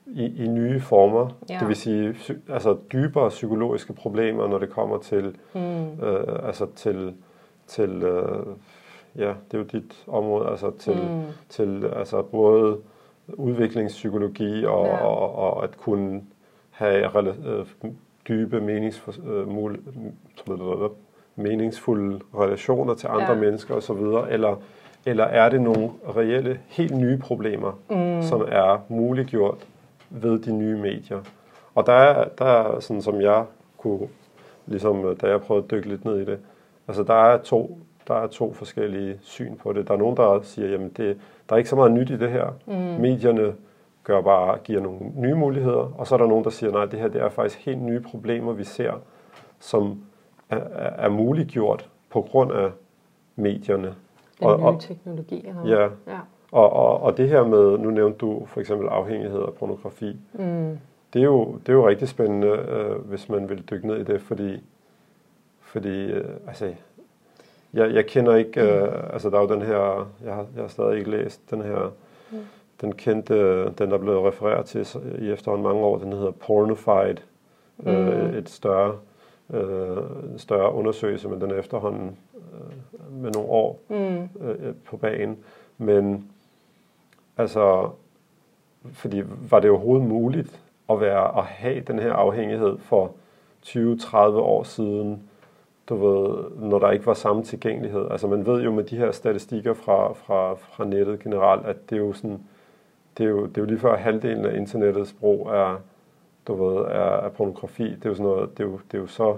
[0.06, 1.28] i, i nye former.
[1.50, 1.58] Ja.
[1.60, 2.14] Det vil sige,
[2.48, 5.60] altså dybere psykologiske problemer, når det kommer til, Mm.
[6.04, 7.14] øh, altså til,
[7.66, 8.46] til øh,
[9.16, 11.22] ja, det er jo dit område, altså til, Mm.
[11.48, 12.78] til altså både
[13.34, 15.04] udviklingspsykologi og, Ja.
[15.06, 16.22] og, og at kunne
[16.70, 17.66] have øh,
[18.28, 19.80] dybe meningsful, øh, mul,
[21.36, 23.40] meningsfulde relationer til andre Ja.
[23.40, 23.96] mennesker osv.,
[24.30, 24.56] eller,
[25.06, 28.22] eller er det nogle reelle, helt nye problemer, Mm.
[28.22, 29.66] som er muliggjort
[30.10, 31.20] ved de nye medier.
[31.74, 33.44] Og der er, der er sådan som jeg
[33.78, 34.08] kunne,
[34.66, 36.38] ligesom øh, da jeg prøvede at dykke lidt ned i det,
[36.88, 39.88] altså der er to, der er to forskellige syn på det.
[39.88, 41.18] Der er nogen, der siger, jamen det,
[41.48, 42.46] der er ikke så meget nyt i det her.
[42.66, 42.74] Mm.
[43.00, 43.52] Medierne
[44.04, 46.98] gør bare, giver nogle nye muligheder, og så er der nogen, der siger, nej, det
[46.98, 48.92] her det er faktisk helt nye problemer, vi ser,
[49.60, 50.00] som
[50.56, 52.70] er, er, muliggjort på grund af
[53.36, 53.94] medierne.
[54.40, 55.46] Den Og- nye og- teknologi.
[55.48, 56.18] Eller Ja, ja.
[56.52, 60.78] og, og, og det her med, nu nævnte du for eksempel afhængighed af pornografi, Mm.
[61.12, 64.04] det er jo, det er jo rigtig spændende, øh, hvis man vil dykke ned i
[64.04, 64.62] det, fordi,
[65.60, 66.74] fordi øh, altså,
[67.74, 70.68] jeg, jeg kender ikke, øh, altså der er jo den her, jeg har, jeg har
[70.68, 71.92] stadig ikke læst den her,
[72.32, 72.38] Mm.
[72.80, 74.86] den kendte, den der er blevet refereret til
[75.18, 77.16] i efterhånden mange år, den hedder Pornified,
[77.86, 78.38] øh, Mm.
[78.38, 78.94] et større,
[79.50, 79.96] øh,
[80.36, 84.28] større undersøgelse, men den er efterhånden øh, med nogle år Mm.
[84.40, 85.38] øh, på banen.
[85.78, 86.30] Men
[87.36, 87.90] altså,
[88.92, 93.10] fordi var det overhovedet muligt at være at have den her afhængighed for
[93.66, 95.22] 20-30 år siden,
[95.88, 98.06] du ved, når der ikke var samme tilgængelighed.
[98.10, 101.96] Altså man ved jo med de her statistikker fra, fra, fra nettet generelt, at det
[101.96, 102.40] er jo sådan,
[103.18, 105.80] det er jo, det er jo lige før halvdelen af internettets brug er,
[106.46, 107.84] du ved, er, er pornografi.
[107.84, 109.36] Det er jo sådan noget, det er jo, det er jo så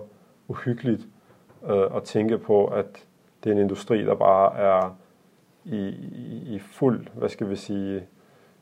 [0.48, 1.06] uhyggeligt
[1.68, 3.06] øh, at tænke på, at
[3.44, 4.96] det er en industri, der bare er
[5.64, 8.02] i, i, i fuld, hvad skal vi sige,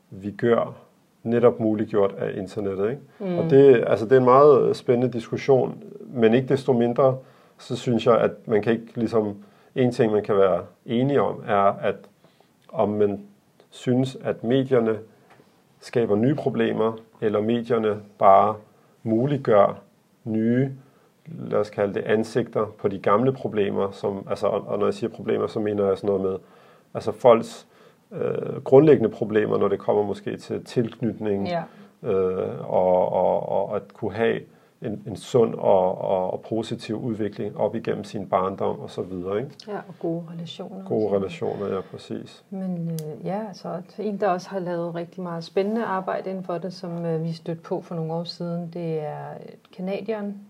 [0.09, 0.75] vi gør
[1.23, 2.89] netop muliggjort af internettet.
[2.89, 3.01] Ikke?
[3.19, 3.37] Mm.
[3.37, 7.17] Og det, altså, det er en meget spændende diskussion, men ikke desto mindre,
[7.57, 9.37] så synes jeg, at man kan ikke ligesom,
[9.75, 11.95] en ting man kan være enige om, er, at
[12.69, 13.21] om man
[13.69, 14.99] synes, at medierne
[15.83, 18.55] skaber nye problemer, eller medierne bare
[19.03, 19.79] muliggør
[20.23, 20.71] nye,
[21.27, 25.09] lad os kalde det ansigter på de gamle problemer, som, altså, og når jeg siger
[25.09, 26.35] problemer, så mener jeg sådan noget med,
[26.93, 27.67] altså folks
[28.11, 31.63] øh, grundlæggende problemer, når det kommer måske til tilknytning, Ja.
[32.11, 34.39] øh, og, og, og at kunne have
[34.83, 39.37] en, en sund og, og, og positiv udvikling op igennem sin barndom og så videre.
[39.37, 39.51] Ikke?
[39.67, 40.85] ja, og gode relationer.
[40.85, 42.43] Gode relationer, ja, præcis.
[42.49, 46.57] Men øh, ja, altså en, der også har lavet rigtig meget spændende arbejde inden for
[46.57, 49.27] det, som øh, vi stødte på for nogle år siden, det er
[49.77, 50.41] Kanadieren,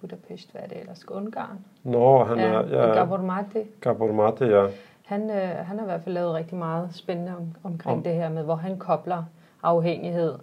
[0.00, 1.58] Budapest, hvad er det ellers, Ungarn?
[1.82, 3.64] Nå, han er, ja, ja, Gabor Mate.
[3.80, 4.66] Gabor Mate, ja.
[5.06, 8.14] Han, øh, han har i hvert fald lavet rigtig meget spændende om, omkring Om- det
[8.14, 9.22] her med, hvor han kobler
[9.62, 10.34] afhængighed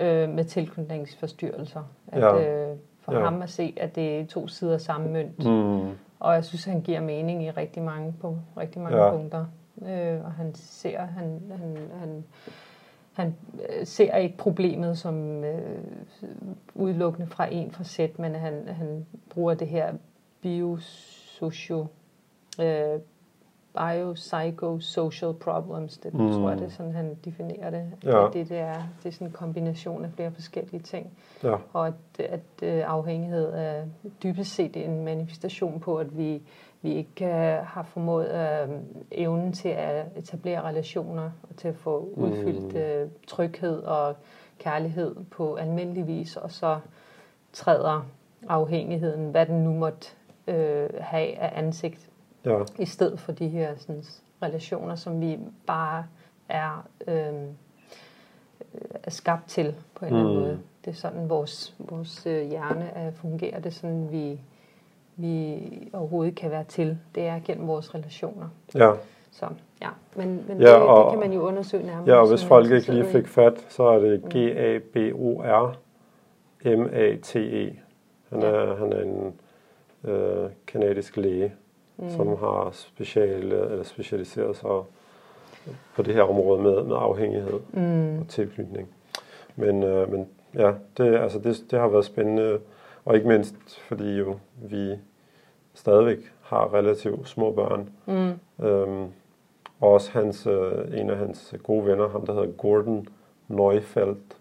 [0.00, 1.82] øh, med tilknytningsforstyrrelser.
[2.08, 2.68] At, Ja.
[2.70, 3.20] øh, for Ja.
[3.20, 5.44] ham at se, at det er to sider samme mønt.
[5.44, 5.88] Mm.
[6.20, 9.10] Og jeg synes, han giver mening i rigtig mange, på rigtig mange Ja.
[9.10, 9.46] punkter.
[9.86, 12.24] Øh, og han ser, han, han, han,
[13.12, 13.34] han
[13.68, 15.78] øh, ser ikke problemet som øh,
[16.74, 19.92] udelukkende fra en facet, men han, han bruger det her
[20.42, 21.84] biosocial,
[22.60, 23.00] øh,
[23.74, 25.98] biopsychosocial problems.
[25.98, 26.20] Det Mm.
[26.20, 26.32] mm.
[26.32, 27.92] tror jeg, det er sådan, han definerer det.
[28.04, 28.28] Ja.
[28.32, 31.10] Det, det, er, det er sådan en kombination af flere forskellige ting
[31.44, 31.54] Ja.
[31.72, 33.84] og at, at øh, afhængighed er
[34.22, 36.42] dybest set en manifestation på, at vi,
[36.82, 38.68] vi ikke øh, har formået øh,
[39.12, 44.16] evnen til at etablere relationer og til at få udfyldt øh, tryghed og
[44.58, 46.78] kærlighed på almindelig vis, og så
[47.52, 48.06] træder
[48.48, 50.08] afhængigheden, hvad den nu måtte
[50.46, 52.09] øh, have af ansigt,
[52.44, 52.58] Ja.
[52.78, 54.04] i stedet for de her sådan,
[54.42, 56.04] relationer, som vi bare
[56.48, 57.34] er, øh,
[59.02, 60.42] er skabt til på en eller anden Mm.
[60.42, 60.58] måde.
[60.84, 63.56] Det er sådan, vores, vores øh, hjerne er, fungerer.
[63.60, 64.40] Det er sådan, vi,
[65.16, 65.58] vi
[65.92, 66.98] overhovedet kan være til.
[67.14, 68.48] Det er gennem vores relationer.
[68.74, 68.92] Ja.
[69.30, 69.46] Så
[69.82, 72.08] ja, men, men Ja, det, og- det kan man jo undersøge nærmere.
[72.14, 74.22] ja, og hvis folk ikke lige fik fat, så er det
[76.64, 77.76] G-A-B-O-R-M-A-T-E.
[78.30, 79.34] Han er, han er en
[80.10, 81.52] øh, kanadisk læge,
[82.00, 82.10] mm.
[82.10, 84.68] som har special, eller specialiseret sig
[85.96, 88.88] på det her område med, med afhængighed Mm, og tilknytning.
[89.56, 92.58] Men, øh, men ja, det, altså det, det har været spændende,
[93.04, 94.94] og ikke mindst fordi jo vi
[95.74, 97.88] stadigvæk har relativt små børn.
[98.06, 99.06] mm, Øhm,
[99.80, 103.06] og også hans, øh, en af hans gode venner, ham der hedder Gordon
[103.48, 104.36] Neufeldt,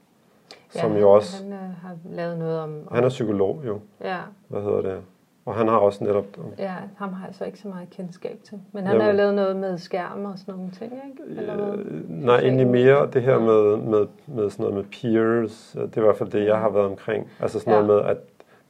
[0.69, 2.87] som ja, jo også, Han øh, har lavet noget om...
[2.91, 4.17] han er psykolog jo, Ja,
[4.47, 5.01] hvad hedder det,
[5.49, 6.25] og han har også netop,
[6.57, 8.59] ja, ham har jeg så ikke så meget kendskab til.
[8.71, 9.15] Men han har jo Jamen.
[9.17, 11.41] lavet noget med skærm og sådan nogle ting, ikke?
[11.41, 15.83] Eller øh, nej, egentlig mere det her med, med, med sådan noget med peers, øh,
[15.83, 17.81] det er i hvert fald det, jeg har været omkring, altså sådan Ja.
[17.81, 18.17] noget med, at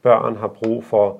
[0.02, 1.18] børn har brug for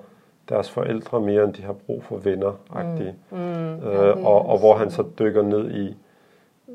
[0.49, 3.14] deres forældre mere, end de har brug for venner, agtigt.
[3.31, 5.96] Mm, Øh, ja, det er og, og hvor han så dykker ned i.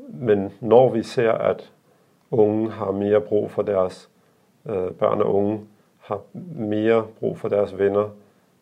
[0.08, 1.72] Men når vi ser, at
[2.30, 4.08] unge har mere brug for deres
[4.66, 5.60] øh, børn og unge
[5.98, 6.20] har
[6.56, 8.08] mere brug for deres venner,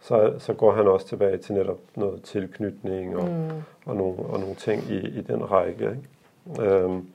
[0.05, 3.51] så, så går han også tilbage til netop noget tilknytning og, Mm.
[3.87, 5.91] og, nogle, og nogle ting i, i den række.
[5.91, 6.63] Ikke?
[6.71, 7.09] Øhm,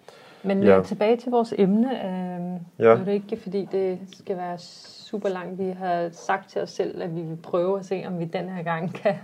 [0.44, 0.76] Men Ja.
[0.76, 0.84] ja.
[0.84, 1.92] tilbage til vores emne.
[2.06, 2.96] Øh, Ja.
[2.96, 5.60] Det er ikke fordi, det skal være super langt.
[5.60, 8.50] Vi har sagt til os selv, at vi vil prøve at se, om vi den
[8.50, 9.16] her gang kan,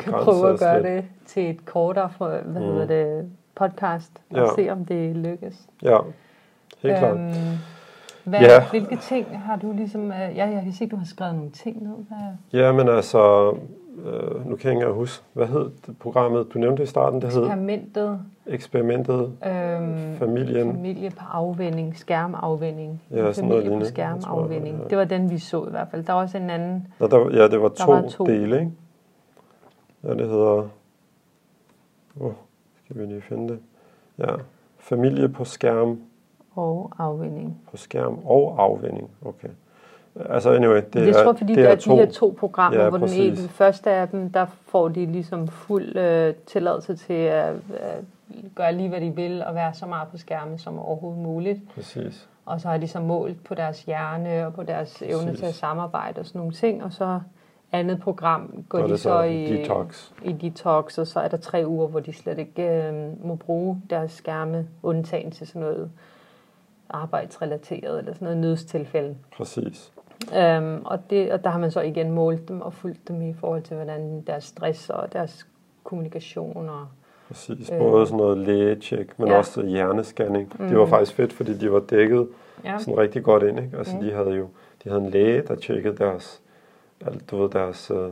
[0.00, 0.84] kan prøve at gøre lidt.
[0.92, 2.66] det til et kortere for, hvad Mm.
[2.72, 4.12] hedder det, podcast.
[4.30, 4.46] Og Ja.
[4.56, 5.66] se, om det lykkes.
[5.82, 5.98] Ja,
[6.82, 7.16] helt klart.
[8.24, 8.64] Hvad, Ja.
[8.70, 10.06] Hvilke ting har du ligesom...
[10.12, 11.94] Øh, ja, jeg kan se, du har skrevet nogle ting ned.
[12.08, 13.50] Hvad, Ja, men altså,
[14.04, 17.32] øh, nu kan jeg ikke huske, hvad hed det programmet, du nævnte i starten, det
[17.32, 20.70] hed eksperimentet, Eksperimentet øhm, Familien.
[20.72, 23.02] familie på afvinding, skærmafvinding.
[23.10, 23.86] Ja, sådan noget familie på lignende.
[23.86, 24.74] skærmafvinding.
[24.76, 24.88] Jeg ja.
[24.88, 26.04] Det var den, vi så i hvert fald.
[26.04, 26.86] Der var også en anden...
[27.00, 28.24] Nå, der, ja, det var Der to, var to.
[28.26, 28.70] dele, ikke?
[30.04, 30.68] Ja, det hedder...
[32.20, 32.32] Åh, oh,
[32.84, 33.58] skal vi lige finde det?
[34.18, 34.26] Ja,
[34.78, 35.98] familie på skærm,
[36.54, 37.60] Og afvinding.
[37.70, 39.10] på skærm og afvinding.
[39.24, 39.48] Okay.
[40.30, 42.36] Altså anyway, det, Det, det er, tror fordi det der er er de her to
[42.38, 46.34] programmer, Ja, hvor den, ene, den første af dem, der får de ligesom fuld øh,
[46.46, 48.04] tilladelse til at, at
[48.54, 51.60] gøre lige, hvad de vil, og være så meget på skærmen som overhovedet muligt.
[51.74, 52.28] Præcis.
[52.46, 55.38] Og så har de så målt på deres hjerne og på deres evne Præcis.
[55.38, 56.84] til at samarbejde og sådan nogle ting.
[56.84, 57.20] Og så
[57.72, 60.10] andet program går Og de så, så i detox.
[60.24, 62.94] i detox, og så er der tre uger, hvor de slet ikke øh,
[63.26, 65.90] må bruge deres skærme, undtagen til sådan noget
[66.92, 69.16] arbejdsrelateret eller sådan noget nødstilfælde.
[69.36, 69.92] Præcis.
[70.36, 73.34] Øhm, og, det, og der har man så igen målt dem og fulgt dem i
[73.34, 75.46] forhold til, hvordan deres stress og deres
[75.84, 76.86] kommunikation og
[77.28, 77.70] Præcis.
[77.72, 77.78] Øh.
[77.78, 79.38] Både sådan noget lægetjek, men Ja.
[79.38, 80.52] også hjernescanning.
[80.58, 80.90] Det var Mhm.
[80.90, 82.28] faktisk fedt, fordi de var dækket
[82.64, 83.58] ja, sådan rigtig godt ind.
[83.60, 83.78] Ikke?
[83.78, 84.02] Altså, Mm.
[84.02, 84.48] de havde jo
[84.84, 86.40] de havde en læge, der tjekkede deres,
[87.30, 88.08] du ved, deres øh,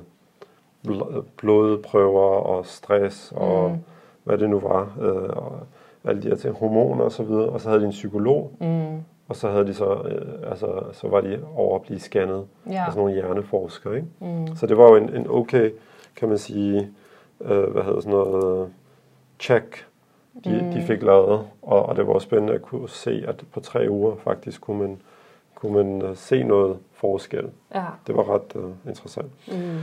[0.88, 3.76] bl- blodprøver og stress og Mm.
[4.24, 4.92] hvad det nu var.
[5.00, 5.58] Øh, og
[6.04, 7.48] alle de her ting, hormoner og så videre.
[7.48, 8.96] Og så havde de en psykolog, mm,
[9.28, 12.72] og så havde de så, øh, altså, så var de over at blive scannet ja,
[12.86, 13.96] af sådan nogle hjerneforskere.
[13.96, 14.08] Ikke?
[14.20, 15.70] mm, Så det var jo en, en okay,
[16.16, 16.88] kan man sige,
[17.40, 18.68] øh, hvad hedder sådan noget,
[19.40, 19.86] check,
[20.44, 20.70] de, mm.
[20.72, 21.40] de fik lavet.
[21.62, 25.00] Og, og det var spændende at kunne se, at på tre uger faktisk kunne man,
[25.54, 27.44] kunne man uh, se noget forskel.
[27.74, 29.30] ja, Det var ret uh, interessant.
[29.48, 29.78] mm.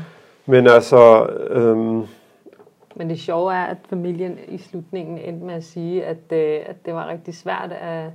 [0.46, 2.04] Men altså, øhm,
[2.98, 6.86] Men det sjove er, at familien i slutningen endte med at sige, at, øh, at
[6.86, 8.10] det var rigtig svært at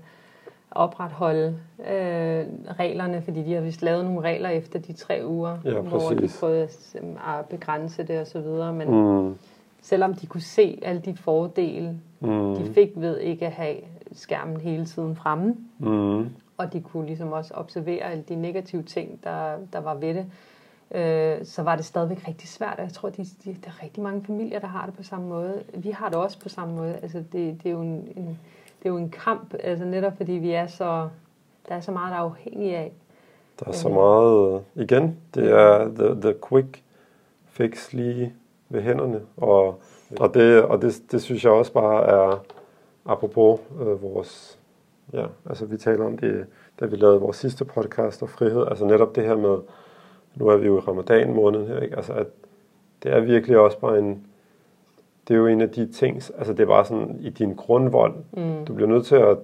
[0.70, 1.56] opretholde
[1.90, 2.44] øh,
[2.78, 6.28] reglerne, fordi de har vist lavet nogle regler efter de tre uger, Ja, hvor de
[6.40, 8.72] prøvede at, at begrænse det og så videre.
[8.72, 9.34] Men mm,
[9.82, 13.76] selvom de kunne se alle de fordele, mm, de fik ved ikke at have
[14.12, 16.26] skærmen hele tiden fremme, mm, og
[16.62, 20.26] og de kunne ligesom også observere alle de negative ting, der, der var ved det,
[20.94, 22.74] øh, så var det stadigvæk rigtig svært.
[22.78, 25.62] Jeg tror, de, de, der er rigtig mange familier, der har det på samme måde.
[25.74, 26.94] Vi har det også på samme måde.
[27.02, 28.38] Altså, det, det, er, jo en, en,
[28.78, 31.08] det er jo en kamp, altså netop fordi vi er så,
[31.68, 32.92] der er så meget, der er afhængige af.
[33.60, 36.82] Der er så meget, igen, det er the, the quick
[37.46, 38.32] fix lige
[38.68, 39.80] ved hænderne, og,
[40.20, 42.44] og, det, og det, det synes jeg også bare er,
[43.06, 44.58] apropos øh, vores,
[45.12, 46.46] ja, altså vi taler om det,
[46.80, 49.58] da vi lavede vores sidste podcast og frihed, altså netop det her med,
[50.34, 51.96] nu er vi jo i ramadan måneden her, ikke?
[51.96, 52.26] altså at
[53.02, 54.26] det er virkelig også bare en,
[55.28, 58.14] det er jo en af de ting, altså det er bare sådan i din grundvold,
[58.32, 58.64] mm.
[58.64, 59.38] du bliver nødt til at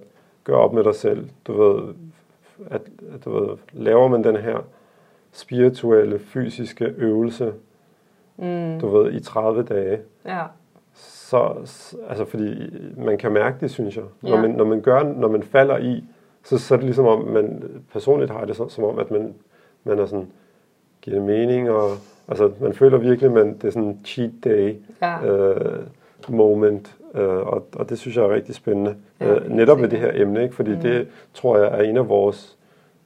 [0.44, 1.94] gøre op med dig selv, du ved,
[2.70, 2.82] at,
[3.14, 4.58] at du ved, laver man den her
[5.32, 7.52] spirituelle, fysiske øvelse,
[8.36, 8.80] mm.
[8.80, 10.42] du ved, i 30 dage, ja.
[10.94, 11.54] så,
[12.08, 14.04] altså fordi man kan mærke det, synes jeg.
[14.22, 14.40] Når, ja.
[14.40, 16.04] man, når man gør, når man falder i,
[16.44, 19.34] så, så er det ligesom om, man personligt har det så, som om, at man,
[19.84, 20.30] man er sådan,
[21.08, 21.90] giver det mening, og
[22.28, 25.26] altså, man føler virkelig, at det er sådan en cheat day ja.
[25.26, 25.86] øh,
[26.28, 28.96] moment, øh, og, og det synes jeg er rigtig spændende.
[29.20, 30.54] Ja, øh, netop med det her emne, ikke?
[30.54, 30.80] fordi mm.
[30.80, 32.58] det tror jeg er en af vores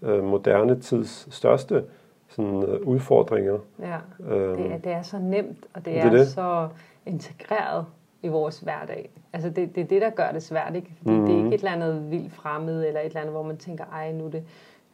[0.02, 1.84] øh, moderne tids største
[2.28, 3.58] sådan, øh, udfordringer.
[3.80, 3.96] Ja,
[4.34, 6.28] øh, det, er, det er så nemt, og det, det er, det.
[6.28, 6.68] så
[7.06, 7.84] integreret
[8.22, 9.10] i vores hverdag.
[9.32, 10.90] Altså det, det er det, der gør det svært, ikke?
[10.98, 11.26] Fordi mm.
[11.26, 13.84] det er ikke et eller andet vildt fremmed, eller et eller andet, hvor man tænker,
[13.84, 14.42] ej, nu er det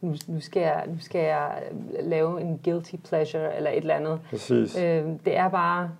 [0.01, 1.61] nu, nu, skal jeg, nu skal jeg
[1.99, 4.19] lave en guilty pleasure eller et eller andet.
[4.29, 4.77] Præcis.
[4.77, 5.91] Øh, det er bare,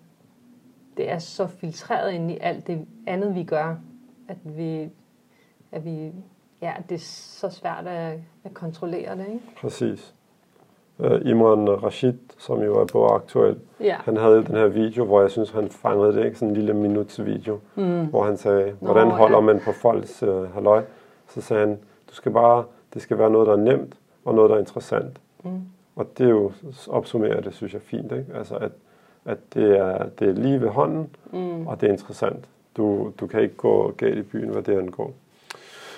[0.97, 3.75] det er så filtreret ind i alt det andet, vi gør,
[4.27, 4.89] at vi,
[5.71, 6.11] at vi
[6.61, 6.99] ja, det er
[7.39, 9.45] så svært at, at kontrollere det, ikke?
[9.61, 10.15] Præcis.
[10.97, 13.95] Uh, Imran Rashid, som jo er på aktuel, ja.
[14.05, 16.37] han havde den her video, hvor jeg synes, han fangede det, ikke?
[16.37, 18.05] Sådan en lille minuts video, mm.
[18.05, 19.43] hvor han sagde, hvordan Nå, holder ja.
[19.43, 20.83] man på folks uh, halløj?
[21.27, 24.49] Så sagde han, du skal bare det skal være noget, der er nemt, og noget,
[24.49, 25.17] der er interessant.
[25.43, 25.61] Mm.
[25.95, 26.51] Og det er jo,
[26.87, 28.11] opsummerer det, synes jeg, fint.
[28.11, 28.25] Ikke?
[28.35, 28.71] Altså, at,
[29.25, 31.67] at det, er, det er lige ved hånden, mm.
[31.67, 32.45] og det er interessant.
[32.77, 35.13] Du, du kan ikke gå galt i byen, hvad det angår.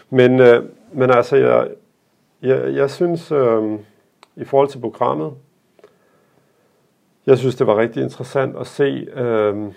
[0.09, 1.69] Men, øh, men altså, jeg,
[2.41, 3.79] jeg, jeg synes, øh,
[4.35, 5.33] i forhold til programmet,
[7.25, 9.07] jeg synes, det var rigtig interessant at se.
[9.13, 9.73] Øh,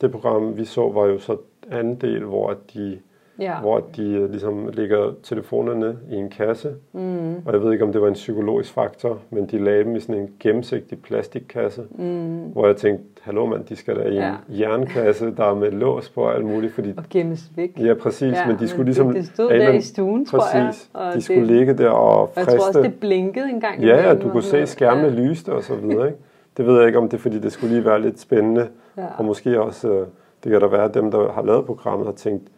[0.00, 1.36] det program, vi så, var jo så
[1.70, 3.00] anden del, hvor de
[3.38, 3.60] ja.
[3.60, 6.74] hvor de øh, ligesom lægger telefonerne i en kasse.
[6.92, 7.34] Mm.
[7.34, 10.00] Og jeg ved ikke, om det var en psykologisk faktor, men de lagde dem i
[10.00, 12.38] sådan en gennemsigtig plastikkasse, mm.
[12.52, 14.28] hvor jeg tænkte, hallo mand, de skal da i ja.
[14.28, 16.72] en jernkasse, der er med lås på og alt muligt.
[16.72, 17.80] Fordi, og gemmes væk.
[17.80, 19.06] Ja, præcis, ja, men de skulle ligesom...
[19.06, 20.72] Det, det stod der i stuen, præcis, tror jeg.
[20.92, 22.50] Og de det, skulle ligge der og friste.
[22.50, 23.82] Jeg tror også, det blinkede en gang.
[23.82, 25.14] Ja, ja, du kunne se skærmene ja.
[25.14, 26.18] lyste og så videre, ikke?
[26.56, 28.68] Det ved jeg ikke, om det er, fordi det skulle lige være lidt spændende.
[28.96, 29.06] Ja.
[29.18, 30.06] Og måske også, øh,
[30.44, 32.48] det kan da være, at dem, der har lavet programmet, har tænkt,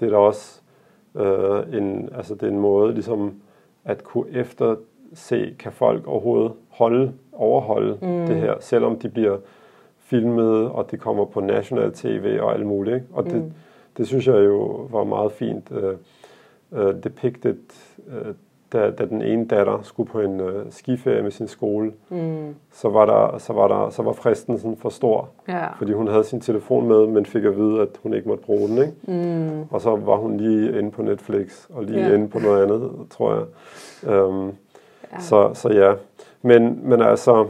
[0.00, 0.60] det er da også
[1.14, 3.34] øh, en, altså det er en måde ligesom
[3.84, 8.26] at kunne efterse, kan folk overhovedet holde, overholde mm.
[8.26, 9.36] det her, selvom de bliver
[9.98, 12.94] filmet, og det kommer på national tv og alt muligt.
[12.94, 13.06] Ikke?
[13.12, 13.52] Og det, mm.
[13.96, 17.56] det synes jeg jo var meget fint uh, uh, depicted,
[18.06, 18.34] uh,
[18.72, 22.54] da, da den ene datter skulle på en uh, skiferie med sin skole, mm.
[22.72, 25.72] så var der så var der så var fristelsen for stor, ja.
[25.78, 28.68] fordi hun havde sin telefon med, men fik at vide at hun ikke måtte bruge
[28.68, 28.92] den, ikke?
[29.06, 29.62] Mm.
[29.70, 32.14] Og så var hun lige inde på Netflix og lige ja.
[32.14, 33.44] inde på noget andet, tror jeg.
[34.16, 34.52] Um,
[35.12, 35.20] ja.
[35.20, 35.94] Så så ja,
[36.42, 37.46] men men altså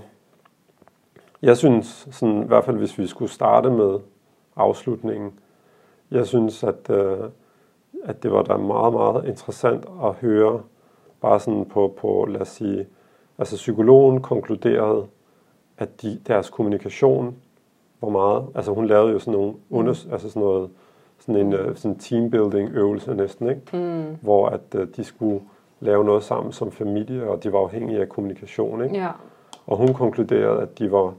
[1.43, 3.99] jeg synes sådan i hvert fald hvis vi skulle starte med
[4.57, 5.33] afslutningen,
[6.11, 7.25] jeg synes at uh,
[8.05, 10.61] at det var da meget meget interessant at høre
[11.29, 12.87] bare sådan på, på, lad os sige,
[13.39, 15.07] altså psykologen konkluderede,
[15.79, 17.37] at de, deres kommunikation
[18.01, 19.89] var meget, altså hun lavede jo sådan nogle, mm.
[19.89, 20.71] altså sådan noget,
[21.19, 23.63] sådan en uh, sådan teambuilding øvelse næsten, ikke?
[23.73, 24.17] Mm.
[24.21, 25.41] Hvor at uh, de skulle
[25.81, 28.97] lave noget sammen som familie, og de var afhængige af kommunikation, ikke?
[28.97, 29.11] Ja.
[29.67, 31.15] Og hun konkluderede, at de var,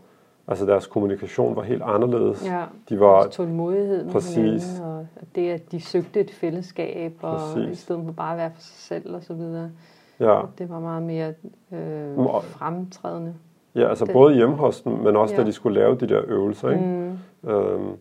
[0.48, 2.46] altså deres kommunikation var helt anderledes.
[2.46, 2.64] Ja.
[2.90, 4.36] De var tålmodighed med præcis.
[4.36, 4.82] hinanden,
[5.16, 7.80] og det, at de søgte et fællesskab, og præcis.
[7.80, 9.72] i stedet for bare at være for sig selv og så videre.
[10.20, 10.42] Ja.
[10.58, 11.34] Det var meget mere
[11.72, 13.34] øh, fremtrædende.
[13.76, 14.14] Ja, altså det.
[14.14, 15.42] både hjemme hos dem, men også ja.
[15.42, 16.70] da de skulle lave de der øvelser.
[16.70, 16.84] Ikke?
[16.84, 17.50] Mm.
[17.50, 17.92] Øhm,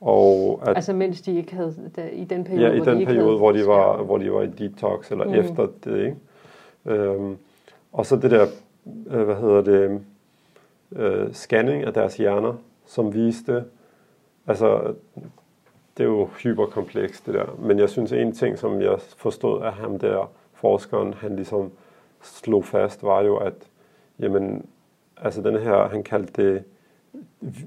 [0.00, 3.06] og at, altså mens de ikke havde, da, i den periode, ja, i den de
[3.06, 5.34] periode, hvor de, var, hvor de var i detox, eller mm.
[5.34, 6.16] efter det, ikke?
[6.84, 7.36] Øhm,
[7.92, 8.46] og så det der,
[9.06, 10.00] øh, hvad hedder det,
[10.96, 12.54] øh, scanning af deres hjerner,
[12.86, 13.64] som viste,
[14.46, 14.94] altså,
[15.96, 19.72] det er jo hyperkomplekst det der, men jeg synes en ting, som jeg forstod af
[19.72, 20.30] ham der,
[20.62, 21.70] forskeren han ligesom
[22.22, 23.54] slog fast, var jo, at
[24.18, 24.66] jamen,
[25.22, 26.64] altså den her, han kaldte det,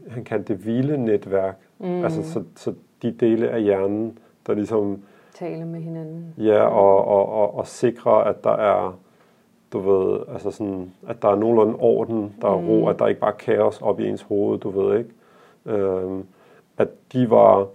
[0.09, 1.57] han kaldte det hvilenetværk.
[1.79, 2.03] Mm.
[2.03, 5.01] Altså så, så de dele af hjernen, der ligesom
[5.33, 6.33] tale med hinanden.
[6.37, 8.99] Ja, og, og, og, og sikre, at der er,
[9.73, 12.87] du ved, altså sådan, at der er nogenlunde orden, der er ro, Mm.
[12.87, 15.09] at der ikke bare er kaos op i ens hoved, du ved ikke.
[15.65, 16.25] Øhm,
[16.77, 17.67] at de var,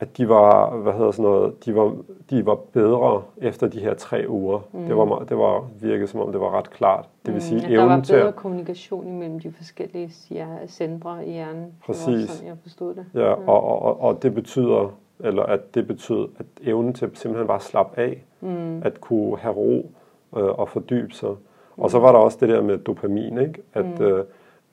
[0.00, 1.96] at de var, hvad hedder sådan noget, de var,
[2.30, 4.60] de var bedre efter de her tre uger.
[4.72, 4.84] Mm.
[4.86, 7.08] Det var, det var virkede som om det var ret klart.
[7.26, 10.10] Det vil sige Mm, at der var evnen til bedre at, kommunikation imellem de forskellige
[10.30, 11.62] ja, centre i hjernen.
[11.62, 12.30] Det var Præcis.
[12.30, 13.06] sådan, jeg forstod det.
[13.14, 17.46] ja, og, og, og, og det betyder, eller at det betyder, at evnen til simpelthen
[17.46, 18.82] bare at slappe af, Mm.
[18.84, 19.90] at kunne have ro
[20.36, 21.30] øh, og fordybe sig.
[21.76, 23.62] Og så var der også det der med dopamin, ikke?
[23.74, 24.04] At, Mm.
[24.04, 24.24] øh,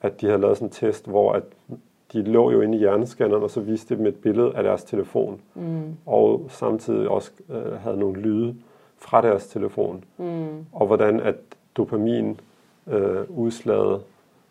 [0.02, 1.42] at de havde lavet sådan en test, hvor at
[2.12, 4.84] de lå jo inde i hjerneskanneren, og så viste de dem et billede af deres
[4.84, 5.96] telefon, Mm.
[6.06, 8.56] og samtidig også øh, havde nogle lyde
[8.98, 10.66] fra deres telefon, Mm.
[10.72, 11.34] og hvordan at
[11.76, 12.40] dopamin
[12.86, 14.00] øh, udslaget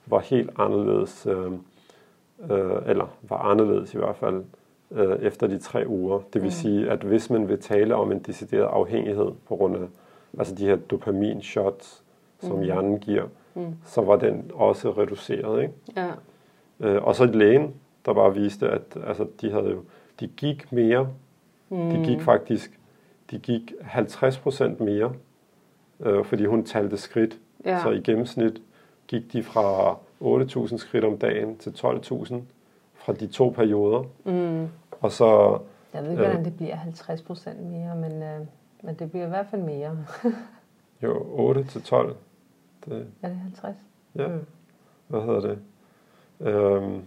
[0.08, 1.52] var helt anderledes, øh,
[2.52, 4.44] øh, eller var anderledes i hvert fald,
[4.92, 6.20] øh, efter de tre uger.
[6.34, 6.52] Det vil Mm.
[6.52, 9.82] sige, at hvis man vil tale om en decideret afhængighed på grund af
[10.40, 12.02] altså de her dopamin-shots,
[12.40, 12.64] som Mm.
[12.64, 13.24] hjernen giver,
[13.56, 13.62] Mm.
[13.86, 15.62] så var den også reduceret.
[15.62, 15.74] Ikke?
[15.98, 16.08] Ja.
[16.82, 17.74] Øh, og så lægen,
[18.06, 19.84] der bare viste, at altså, de havde jo,
[20.20, 21.08] de gik mere,
[21.70, 21.90] Mm.
[21.90, 22.80] de gik faktisk,
[23.32, 25.14] de gik 50% mere,
[26.00, 27.38] øh, fordi hun talte skridt.
[27.66, 27.82] ja.
[27.84, 28.62] Så i gennemsnit
[29.08, 32.36] gik de fra 8.000 skridt om dagen til 12.000
[32.94, 34.04] fra de to perioder.
[34.26, 34.68] Mm.
[35.02, 35.60] Og så,
[35.94, 38.40] Jeg ved ikke, hvordan det bliver 50 procent mere, men, øh,
[38.84, 39.98] men det bliver i hvert fald mere.
[41.04, 42.16] jo, 8 til 12.
[42.86, 43.76] Det, Er det 50?
[44.16, 44.46] ja, Mm.
[45.08, 45.60] hvad hedder det?
[46.42, 47.02] Øhm,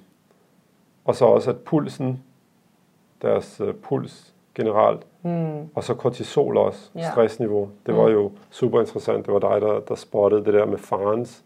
[1.04, 2.22] og så også, at pulsen,
[3.22, 5.68] deres øh, puls generelt, Mm.
[5.74, 7.10] og så kortisol også, Ja.
[7.10, 7.70] stressniveau.
[7.86, 8.12] Det var Mm.
[8.12, 9.26] jo super interessant.
[9.26, 11.44] Det var dig, der, der spottede det der med farens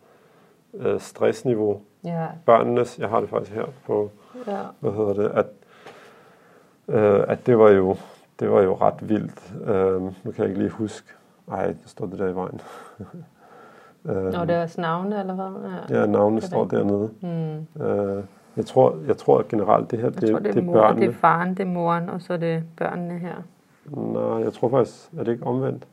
[0.75, 1.81] øh, stressniveau.
[2.05, 2.27] Ja.
[2.47, 4.11] Børnenes, jeg har det faktisk her på,
[4.47, 4.59] ja.
[4.81, 5.47] hvad hedder det, at,
[6.89, 7.97] øh, at det var jo
[8.41, 9.53] det var jo ret vildt.
[9.69, 11.09] Øh, nu kan jeg ikke lige huske.
[11.51, 12.61] Ej, der står det der i vejen.
[14.09, 15.71] øh, Nå, det er også navne, eller hvad?
[15.91, 16.01] Ja.
[16.01, 17.11] Ja, navnene Det står dernede.
[17.21, 17.83] Mm.
[17.85, 18.23] Øh,
[18.57, 20.65] jeg, tror, jeg tror at generelt, det her, Jeg det, tror, det er, det er
[20.65, 21.07] mor, børnene.
[21.07, 23.35] det er faren, det er moren, og så er det børnene her.
[23.97, 25.87] Nej, jeg tror faktisk, er det ikke omvendt?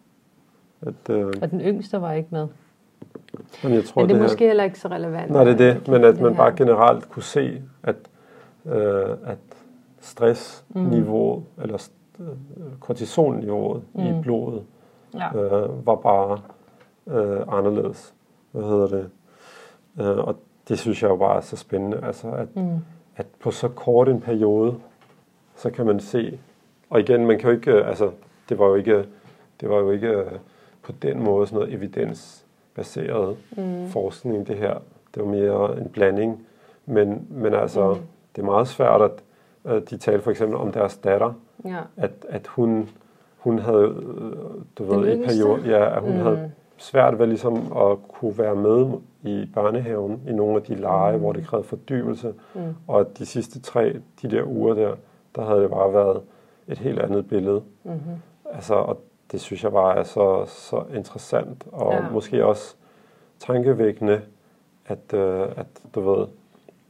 [0.82, 2.48] At, øh, Og den yngste var ikke med.
[3.64, 5.32] men jeg tror, Men det er her, måske heller ikke så relevant.
[5.32, 6.38] Nej, det er det, men at man her.
[6.38, 7.96] bare generelt kunne se, at,
[8.66, 9.38] øh, at
[10.00, 11.64] stressniveauet, mm.
[11.64, 11.88] eller
[12.20, 12.26] øh,
[12.80, 14.02] kortisolniveauet mm.
[14.02, 14.62] i blodet,
[15.14, 15.38] Ja.
[15.40, 16.40] øh, var bare
[17.08, 18.14] øh, anderledes.
[18.52, 19.10] Hvad hedder det?
[20.00, 20.36] Øh, og
[20.68, 22.70] det synes jeg jo bare er så spændende, altså at, Mm.
[23.16, 24.76] at på så kort en periode,
[25.56, 26.40] så kan man se,
[26.90, 28.12] og igen, man kan jo ikke, øh, altså,
[28.50, 29.06] det var jo ikke,
[29.62, 30.32] det var jo ikke øh,
[30.84, 33.88] på den måde sådan noget evidensbaseret Mm.
[33.90, 34.74] forskning, det her.
[35.16, 36.46] Det var mere en blanding.
[36.86, 38.00] Men, men altså, Mm.
[38.36, 41.34] det er meget svært, at de talte for eksempel om deres datter,
[41.66, 41.78] Ja.
[41.98, 42.90] at, at hun,
[43.38, 44.34] hun havde, øh,
[44.78, 46.18] du ved, i periode, ja, at hun mm.
[46.20, 46.52] havde.
[46.78, 48.88] Svært ved ligesom at kunne være med
[49.24, 51.20] i børnehaven i nogle af de lege, mm.
[51.22, 52.34] hvor det krævede fordybelse.
[52.56, 52.62] Mm.
[52.88, 54.96] Og de sidste tre, de der uger der,
[55.36, 56.22] der havde det bare været
[56.68, 57.62] et helt andet billede.
[57.84, 58.00] Mm-hmm.
[58.54, 62.10] Altså, og det synes jeg bare er så, så interessant, og ja.
[62.12, 62.76] måske også
[63.40, 64.22] tankevækkende,
[64.86, 66.28] at, øh, at du ved,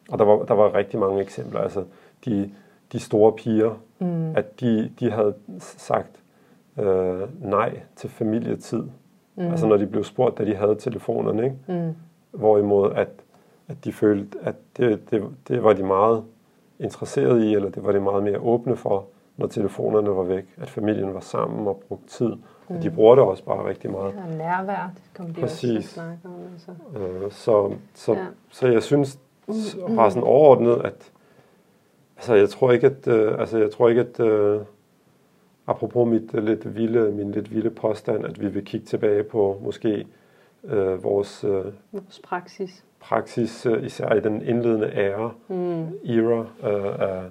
[0.09, 1.83] og der var, der var rigtig mange eksempler, altså
[2.25, 2.51] de,
[2.91, 4.35] de store piger, Mm.
[4.35, 6.19] at de, de havde sagt
[6.79, 8.83] øh, nej til familietid,
[9.35, 9.43] Mm.
[9.43, 9.51] mm.
[9.51, 11.55] altså når de blev spurgt, da de havde telefonerne, ikke?
[11.67, 11.95] Mm.
[12.31, 13.07] hvorimod at,
[13.67, 16.23] at de følte, at det, det, det var de meget
[16.79, 19.05] interesserede i, eller det var de meget mere åbne for,
[19.37, 22.27] når telefonerne var væk, at familien var sammen og brugte tid.
[22.69, 22.75] Mm.
[22.75, 24.13] Og de bruger det også bare rigtig meget.
[24.29, 25.89] Ja, nærvær, det kom de også til at Præcis.
[25.93, 26.31] snakke om.
[26.53, 26.71] Altså.
[27.25, 28.25] Øh, så, så, Ja.
[28.51, 29.19] så jeg synes
[29.51, 31.11] s- bare sådan overordnet, at
[32.17, 34.59] altså jeg tror ikke, at øh, altså jeg tror ikke, at øh,
[35.67, 39.59] apropos mit øh, lidt vilde, min lidt vilde påstand, at vi vil kigge tilbage på
[39.63, 40.07] måske
[40.63, 42.85] øh, vores øh, Vores praksis.
[42.99, 45.83] praksis, øh, især i den indledende æra, Mm.
[46.05, 47.23] era øh, af,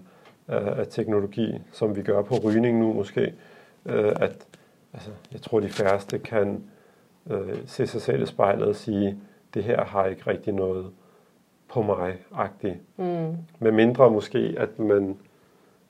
[0.49, 3.35] af, af teknologi, som vi gør på rygning nu måske,
[3.87, 4.47] øh, at
[4.93, 6.63] altså, jeg tror, de færreste kan
[7.31, 9.19] øh, se sig selv i spejlet og sige,
[9.55, 10.87] det her har ikke rigtig noget
[11.69, 12.77] på mig-agtigt.
[12.97, 13.37] Mm.
[13.59, 15.17] Med mindre måske, at man,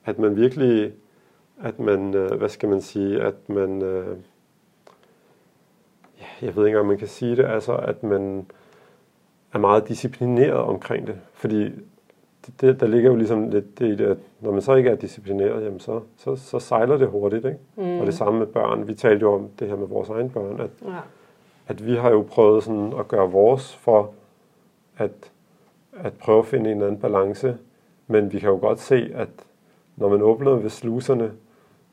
[0.05, 0.93] at man virkelig,
[1.63, 4.17] at man, øh, hvad skal man sige, at man, øh,
[6.41, 8.45] jeg ved ikke om man kan sige det, altså at man
[9.53, 11.15] er meget disciplineret omkring det.
[11.33, 11.63] Fordi
[12.45, 14.89] det, det, der ligger jo ligesom lidt det i det, at når man så ikke
[14.89, 17.45] er disciplineret, jamen så, så, så sejler det hurtigt.
[17.45, 17.59] Ikke?
[17.75, 17.99] Mm.
[17.99, 18.87] Og det samme med børn.
[18.87, 20.97] Vi talte jo om det her med vores egne børn, at Ja.
[21.67, 24.11] at vi har jo prøvet sådan at gøre vores for
[24.97, 25.11] at,
[25.93, 27.57] at prøve at finde en eller anden balance,
[28.07, 29.29] men vi kan jo godt se, at
[29.95, 31.31] når man åbner ved sluserne,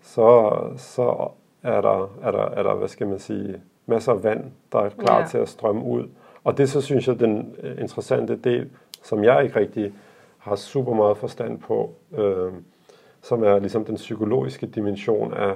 [0.03, 1.29] så, så
[1.63, 4.89] er, der, er, der, er der, hvad skal man sige, masser af vand, der er
[4.89, 5.27] klar ja.
[5.27, 6.09] til at strømme ud.
[6.45, 8.71] Og det så synes jeg, den øh, interessante del,
[9.03, 9.93] som jeg ikke rigtig
[10.39, 12.53] har super meget forstand på, øh,
[13.23, 15.55] som er ligesom den psykologiske dimension af,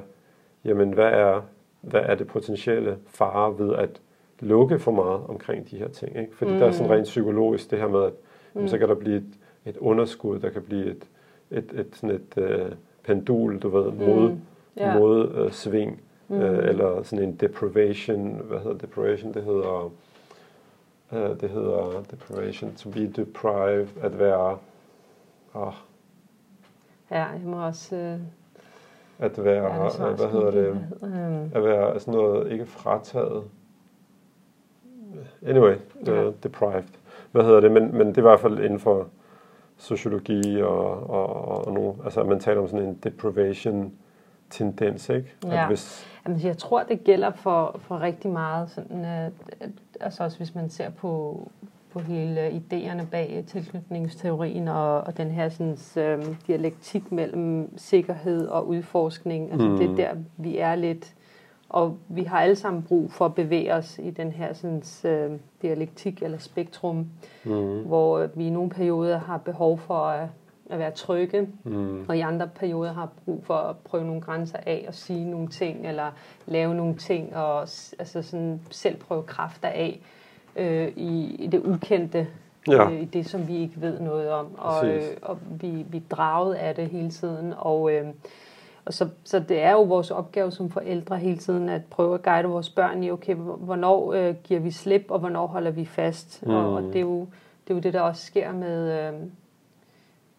[0.65, 1.43] jamen hvad er,
[1.81, 4.01] hvad er det potentielle fare ved at
[4.41, 6.17] lukke for meget omkring de her ting.
[6.19, 6.37] Ikke?
[6.37, 6.59] Fordi mm.
[6.59, 6.93] der er sådan mm.
[6.93, 8.19] rent psykologisk det her med, at mm.
[8.55, 9.35] jamen, så kan der blive et,
[9.65, 11.07] et underskud, der kan blive et,
[11.51, 12.73] et, et, sådan et uh,
[13.07, 14.41] pendul, du ved, mod, mm.
[14.81, 14.99] yeah.
[14.99, 16.37] mod uh, sving, mm.
[16.37, 19.93] uh, eller sådan en deprivation, hvad hedder deprivation, det hedder,
[21.13, 24.59] uh, det hedder deprivation, to be deprived, at være,
[25.55, 25.73] oh,
[27.11, 27.97] Ja, jeg må også...
[27.97, 28.19] Øh,
[29.19, 30.67] at være, ja, hvad hedder det,
[31.03, 33.45] øh, at være sådan noget, ikke frataget.
[35.47, 35.77] Anyway,
[36.07, 36.29] ja.
[36.29, 36.85] uh, deprived.
[37.33, 39.09] Hvad hedder det, men, men det er i hvert fald inden for
[39.79, 43.93] sociologi og, og, og nogle, altså man taler om sådan en deprivation
[44.51, 45.35] tendens, ikke?
[45.45, 45.62] Ja.
[45.62, 46.07] At hvis...
[46.27, 49.70] Jamen, jeg tror, det gælder for, for rigtig meget, sådan, at, at,
[50.01, 51.43] altså også hvis man ser på,
[51.93, 58.68] på hele idéerne bag tilknytningsteorien og, og den her sådan, øh, dialektik mellem sikkerhed og
[58.68, 59.53] udforskning.
[59.53, 59.77] Altså mm.
[59.77, 61.14] det er der, vi er lidt,
[61.77, 65.31] og vi har alle sammen brug for at bevæge os i den her sådan, øh,
[65.62, 67.07] dialektik eller spektrum,
[67.45, 67.83] mm.
[67.83, 70.29] hvor vi i nogle perioder har behov for at,
[70.70, 72.05] at være trygge, mm.
[72.09, 75.49] og i andre perioder har brug for at prøve nogle grænser af og sige nogle
[75.49, 76.11] ting, eller
[76.47, 77.61] lave nogle ting, og
[77.99, 80.01] altså sådan selv prøve kræfter af
[80.57, 82.27] øh, i, i det ukendte,
[82.68, 82.91] ja.
[82.91, 84.47] øh, i det, som vi ikke ved noget om.
[84.59, 87.55] Og, øh, og vi, vi er draget af det hele tiden.
[87.57, 88.07] Og, øh,
[88.87, 92.22] og så, så det er jo vores opgave som forældre hele tiden at prøve at
[92.22, 96.47] guide vores børn i, okay, hvornår øh, giver vi slip, og hvornår holder vi fast.
[96.47, 96.55] Mm.
[96.55, 97.20] Og, og det, er jo,
[97.64, 99.09] det er jo det, der også sker med...
[99.09, 99.14] Øh,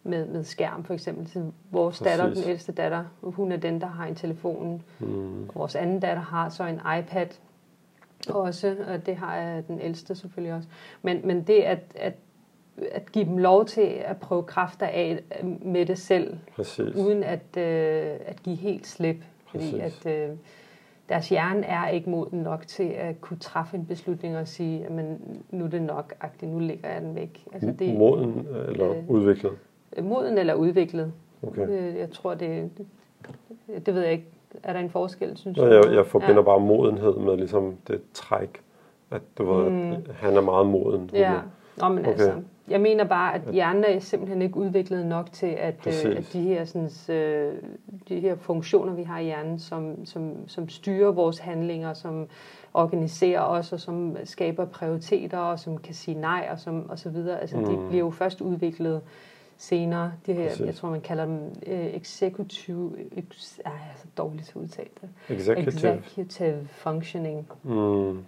[0.04, 1.28] med, med skærm for eksempel.
[1.28, 2.18] Så vores Præcis.
[2.18, 4.84] datter, den ældste datter, hun er den, der har en telefon.
[5.00, 5.50] Mm.
[5.56, 7.28] vores anden datter har så en iPad,
[8.30, 10.68] også, og det har jeg den ældste selvfølgelig også.
[11.02, 12.14] Men, men det at, at,
[12.92, 15.24] at give dem lov til at prøve kræfter af
[15.62, 16.96] med det selv, Præcis.
[16.96, 19.24] uden at, øh, at give helt slip.
[19.52, 20.30] Fordi at øh,
[21.10, 24.92] deres hjerne er ikke moden nok til at kunne træffe en beslutning og sige, at
[25.52, 27.44] nu er det nok, agtigt, nu lægger jeg den væk.
[27.54, 29.52] Altså, det, moden eller øh, udviklet?
[30.02, 31.14] Moden eller udviklet.
[31.48, 31.68] Okay.
[31.70, 34.28] Øh, jeg tror, det, det, det ved jeg ikke
[34.64, 35.66] er der en forskel, synes du?
[35.66, 36.42] Jeg, jeg forbinder ja.
[36.42, 38.62] bare modenhed med ligesom det træk,
[39.12, 39.96] at du ved, mm.
[40.14, 41.10] han er meget moden.
[41.14, 41.34] Ja,
[41.78, 42.10] Nå, men okay.
[42.10, 42.34] altså,
[42.70, 46.42] jeg mener bare, at hjernen er simpelthen ikke udviklet nok til, at, øh, at de,
[46.42, 47.54] her, sådan, øh,
[48.10, 52.28] de her funktioner, vi har i hjernen, som, som, som styrer vores handlinger, som
[52.74, 57.10] organiserer os, og som skaber prioriteter, og som kan sige nej, og, som, og så
[57.10, 57.66] videre, altså, mm.
[57.66, 59.02] de bliver jo først udviklet
[59.58, 60.12] senere.
[60.26, 64.46] Det her, jeg tror, man kalder dem uh, executive, ex, ej, jeg er så dårligt
[64.46, 65.10] til at udtale det.
[65.38, 65.98] Executive.
[65.98, 67.48] Executive functioning.
[67.64, 67.74] Mm.
[67.74, 68.24] Um,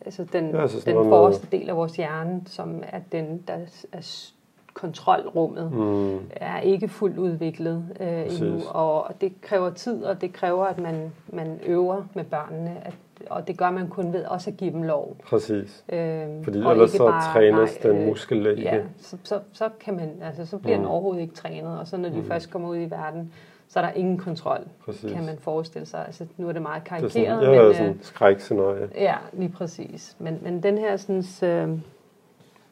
[0.00, 3.54] altså den, ja, altså den forreste del af vores hjerne, som er den, der
[3.92, 4.30] er
[4.74, 6.18] kontrolrummet, mm.
[6.30, 11.12] er ikke fuldt udviklet uh, endnu, og det kræver tid, og det kræver, at man,
[11.28, 12.94] man øver med børnene, at
[13.30, 15.16] og det gør man kun ved også at give dem lov.
[15.24, 15.84] Præcis.
[15.88, 18.62] Øhm, Fordi ellers så bare, trænes nej, den øh, muskel ikke.
[18.62, 20.82] Ja, så, så, så, kan man, altså, så bliver mm.
[20.82, 22.26] den overhovedet ikke trænet, og så når de mm.
[22.26, 23.32] først kommer ud i verden,
[23.68, 25.12] så er der ingen kontrol, præcis.
[25.12, 26.06] kan man forestille sig.
[26.06, 27.14] Altså, nu er det meget karikeret.
[27.14, 28.88] Det er sådan, ja, men, sådan øh, skrækscenarie.
[28.94, 30.16] Ja, lige præcis.
[30.18, 31.78] Men, men den her sådan, øh,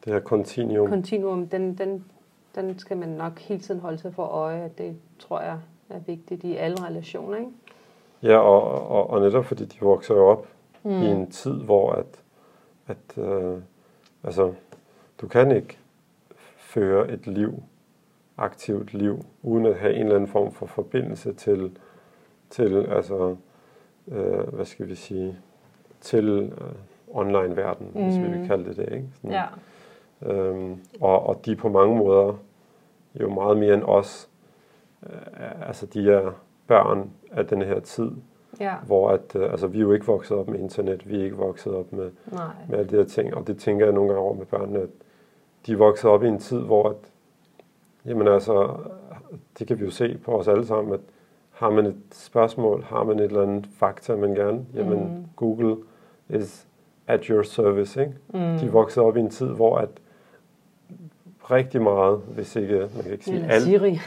[0.05, 2.05] det her continuum, continuum den, den,
[2.55, 4.69] den skal man nok hele tiden holde sig for øje.
[4.77, 5.57] Det tror jeg
[5.89, 7.37] er vigtigt i alle relationer.
[7.37, 7.51] Ikke?
[8.23, 10.47] Ja, og, og, og netop fordi de vokser jo op
[10.83, 10.91] mm.
[10.91, 12.23] i en tid, hvor at,
[12.87, 13.57] at øh,
[14.23, 14.53] altså,
[15.21, 15.77] du kan ikke
[16.57, 17.63] føre et liv,
[18.37, 21.77] aktivt liv, uden at have en eller anden form for forbindelse til,
[22.49, 23.35] til altså,
[24.07, 25.37] øh, hvad skal vi sige,
[26.01, 26.71] til øh,
[27.11, 28.03] online-verden, mm.
[28.03, 28.47] hvis vi vil mm.
[28.47, 28.93] kalde det det.
[28.93, 29.07] Ikke?
[29.21, 30.31] Sådan, ja.
[30.31, 32.33] øhm, og, og de er på mange måder
[33.21, 34.29] jo meget mere end os.
[35.03, 36.31] Øh, altså, de er
[36.67, 38.11] børn af den her tid,
[38.59, 38.75] ja.
[38.85, 41.35] hvor at, øh, altså, vi er jo ikke vokset op med internet, vi er ikke
[41.35, 42.11] vokset op med,
[42.69, 44.89] med alle de her ting, og det tænker jeg nogle gange over med børnene, at
[45.65, 46.95] de er vokset op i en tid, hvor at,
[48.05, 48.75] jamen altså,
[49.59, 50.99] det kan vi jo se på os alle sammen, at
[51.51, 55.25] har man et spørgsmål, har man et eller andet fakta, man gerne, jamen mm.
[55.35, 55.77] Google
[56.29, 56.67] is
[57.07, 58.13] at your service, ikke?
[58.33, 58.39] Mm.
[58.39, 59.89] De er vokset op i en tid, hvor at
[61.51, 63.63] rigtig meget, hvis ikke, man kan ikke sige eller alt.
[63.63, 63.99] Siri.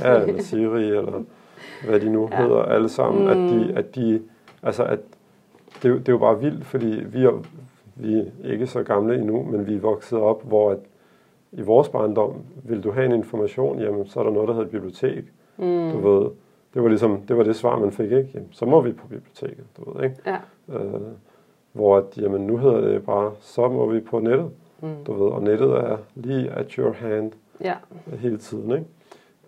[0.00, 1.22] Ja, eller Siri, eller
[1.88, 2.36] hvad de nu ja.
[2.42, 3.28] hedder alle sammen, mm.
[3.30, 4.22] at de, at de,
[4.62, 4.98] altså at
[5.82, 7.42] det, det er jo bare vildt, fordi vi er,
[7.94, 10.78] vi er ikke så gamle endnu, men vi er vokset op, hvor at
[11.52, 12.34] i vores barndom,
[12.64, 15.24] vil du have en information, jamen så er der noget, der hedder bibliotek.
[15.56, 15.90] Mm.
[15.92, 16.30] Du ved,
[16.74, 18.28] Det var ligesom, det var det svar, man fik, ikke?
[18.34, 20.16] Jamen, så må vi på biblioteket, du ved, ikke?
[20.26, 20.36] Ja.
[20.78, 21.00] Øh,
[21.72, 24.50] hvor at, jamen, nu hedder det bare, så må vi på nettet,
[24.82, 24.88] Mm.
[25.06, 27.74] du ved, og nettet er lige at your hand Ja.
[28.18, 28.84] hele tiden, ikke?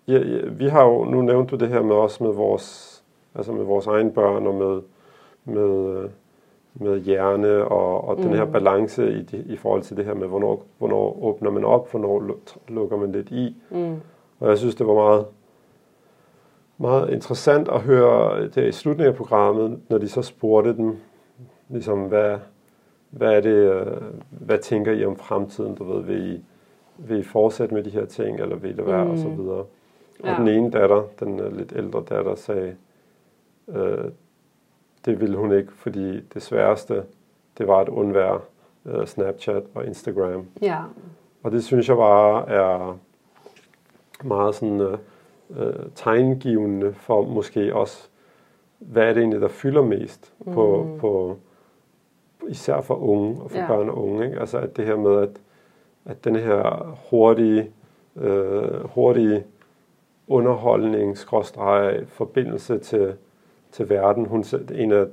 [0.07, 3.03] Ja, ja, vi har jo, nu nævnte du det her med os med vores,
[3.35, 4.81] altså med vores egne børn og med,
[5.45, 6.09] med, øh,
[6.73, 8.21] med hjerne og, og mm.
[8.23, 8.51] den her Mm.
[8.51, 12.19] balance i, de, i forhold til det her med, hvornår, hvornår åbner man op, hvornår
[12.19, 13.55] lu- lukker man lidt i.
[13.71, 13.95] Mm.
[14.39, 15.25] Og jeg synes, det var meget,
[16.77, 20.95] meget interessant at høre det i slutningen af programmet, når de så spurgte dem,
[21.69, 22.37] ligesom, hvad,
[23.09, 23.87] hvad er det, øh,
[24.29, 26.41] hvad tænker I om fremtiden, du ved, vil I,
[26.97, 29.11] vil I fortsætte med de her ting, eller vil I lade være, mm.
[29.11, 29.37] og så Mm.
[29.37, 29.63] videre.
[30.23, 30.35] Og Ja.
[30.37, 32.75] den ene datter, den øh, lidt ældre datter, sagde,
[33.67, 34.05] øh,
[35.05, 37.03] det ville hun ikke, fordi det sværeste,
[37.57, 38.39] det var at undvære
[38.85, 40.45] øh, Snapchat og Instagram.
[40.61, 40.77] Ja.
[41.43, 42.97] Og det synes jeg bare er
[44.23, 44.97] meget sådan øh,
[45.57, 48.07] øh, tegnegivende for måske også,
[48.79, 50.99] hvad er det egentlig, der fylder mest på, Mm.
[50.99, 51.37] på
[52.47, 53.67] især for unge og for Ja.
[53.67, 54.25] børn og unge.
[54.25, 54.39] Ikke?
[54.39, 55.29] Altså at det her med, at,
[56.05, 57.71] at den her hurtige,
[58.15, 59.43] øh, hurtige
[60.27, 63.13] underholdning, skråstreg, forbindelse til,
[63.71, 64.25] til verden.
[64.25, 64.43] Hun,
[64.75, 65.05] en af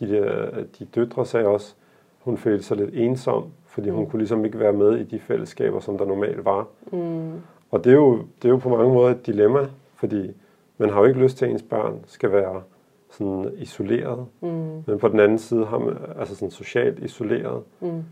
[0.00, 1.74] de, der, de døtre sagde også,
[2.20, 4.10] hun følte sig lidt ensom, fordi hun Mm.
[4.10, 6.66] kunne ligesom ikke være med i de fællesskaber, som der normalt var.
[6.92, 7.32] Mm.
[7.70, 10.30] Og det er jo, det er jo på mange måder et dilemma, fordi
[10.78, 12.62] man har jo ikke lyst til, at ens børn skal være
[13.10, 14.26] sådan isoleret.
[14.40, 14.48] Mm.
[14.86, 17.62] Men på den anden side har man altså sådan socialt isoleret.
[17.80, 18.02] Mm.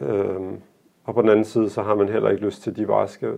[0.00, 0.60] Øhm,
[1.04, 3.08] og på den anden side, så har man heller ikke lyst til, at de bare
[3.08, 3.32] skal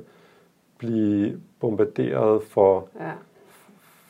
[0.78, 3.10] blive bombarderet for, Ja.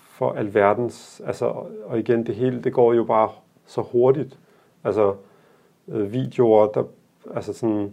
[0.08, 1.22] for alverdens...
[1.26, 1.44] Altså,
[1.84, 3.28] og igen, det hele, det går jo bare
[3.66, 4.38] så hurtigt.
[4.84, 5.14] Altså,
[5.88, 6.84] øh, videoer, der,
[7.34, 7.92] altså sådan,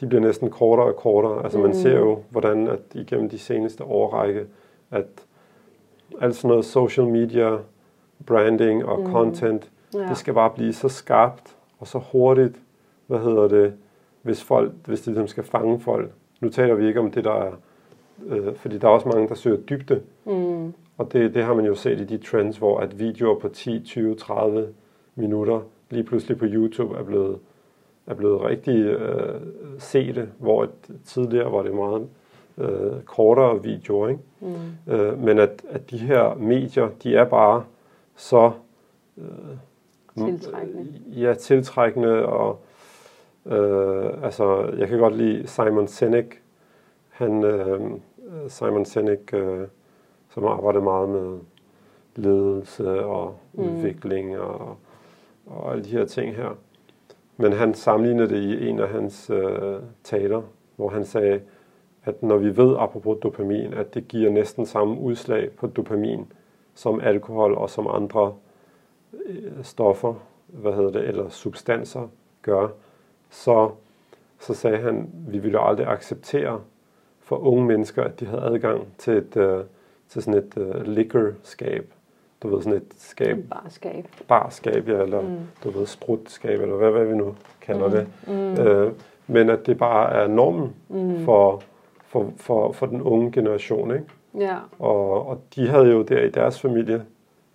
[0.00, 1.42] de bliver næsten kortere og kortere.
[1.42, 1.74] Altså, man Mm.
[1.74, 4.46] ser jo, hvordan at igennem de seneste årrække,
[4.90, 5.06] at
[6.20, 7.56] alt sådan noget social media,
[8.26, 9.12] branding og Mm.
[9.12, 9.98] content, Ja.
[10.08, 12.60] det skal bare blive så skarpt og så hurtigt,
[13.06, 13.74] hvad hedder det,
[14.22, 16.10] hvis, folk, hvis det ligesom skal fange folk.
[16.40, 17.52] Nu taler vi ikke om det, der er,
[18.26, 20.72] øh, fordi der er også mange, der søger dybde, Mm.
[20.98, 23.80] og det, det har man jo set i de trends, hvor at videoer på 10,
[23.84, 24.68] 20, 30
[25.14, 25.60] minutter
[25.90, 27.38] lige pludselig på YouTube er blevet,
[28.06, 29.40] er blevet rigtig øh,
[29.78, 30.68] sete, hvor at
[31.04, 32.08] tidligere var det meget
[32.58, 34.08] øh, kortere videoer.
[34.08, 34.20] Ikke?
[34.40, 34.92] Mm.
[34.92, 37.64] Øh, men at, at de her medier, de er bare
[38.16, 38.50] så
[39.18, 39.24] øh,
[40.26, 40.86] Tiltrækkende.
[41.06, 42.60] Ja, tiltrækkende, og
[43.46, 46.41] øh, altså, jeg kan godt lide Simon Sinek.
[47.12, 47.80] Han, øh,
[48.48, 49.68] Simon Sinek, øh,
[50.30, 51.38] som arbejder meget med
[52.16, 53.62] ledelse og Mm.
[53.64, 54.76] udvikling og,
[55.46, 56.56] og alle de her ting her.
[57.36, 60.42] Men han sammenlignede det i en af hans øh, taler,
[60.76, 61.40] hvor han sagde,
[62.04, 66.32] at når vi ved, apropos dopamin, at det giver næsten samme udslag på dopamin
[66.74, 68.34] som alkohol og som andre
[69.26, 70.14] øh, stoffer,
[70.46, 72.08] hvad hedder det, eller substanser
[72.42, 72.68] gør,
[73.30, 73.70] så,
[74.40, 76.60] så sagde han, vi ville aldrig acceptere
[77.22, 79.64] for unge mennesker, at de havde adgang til, et, øh,
[80.08, 81.92] til sådan et øh, liquor-skab.
[82.42, 84.06] Du ved, sådan et skab, Barskab.
[84.28, 85.36] barskab, ja, eller Mm.
[85.64, 87.92] du ved, sprutskab, eller hvad, hvad vi nu kalder Mm.
[87.92, 88.06] det.
[88.26, 88.64] Mm.
[88.66, 88.92] Øh,
[89.26, 91.24] men at det bare er normen Mm.
[91.24, 91.62] for,
[92.06, 94.04] for, for, for den unge generation, ikke?
[94.38, 94.56] Ja.
[94.78, 97.04] Og, og de havde jo der i deres familie,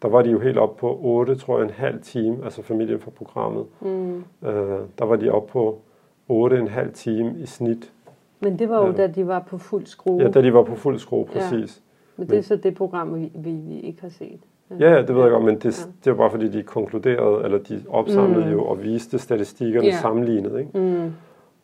[0.02, 3.00] der var de jo helt op på 8, tror jeg, en halv time, altså familien
[3.00, 3.66] for programmet.
[3.82, 4.18] Mm.
[4.18, 5.82] Øh, der var de op på
[6.28, 7.92] 8, en halv time i snit.
[8.40, 8.98] Men det var jo, Ja.
[8.98, 10.22] da de var på fuld skrue.
[10.22, 11.40] Ja, da de var på fuld skrue, Ja.
[11.40, 11.82] præcis.
[12.18, 14.40] Men det er så det program, vi, vi, vi ikke har set.
[14.80, 15.92] Ja, ja, det ved jeg godt, men det, Ja.
[16.04, 18.52] det var bare fordi, de konkluderede, eller de opsamlede Mm.
[18.52, 19.98] jo og viste statistikkerne Ja.
[20.02, 20.80] sammenlignet, ikke?
[20.80, 21.14] Mm.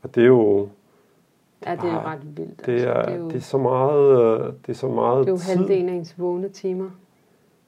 [0.04, 0.68] Og det er jo,
[1.66, 2.66] Ja, det er jo Ah, ret vildt.
[2.66, 5.28] det er, det er jo, det er så meget, øh, det er så meget det
[5.28, 5.56] er jo tid.
[5.58, 6.90] halvdelen af ens vågne timer.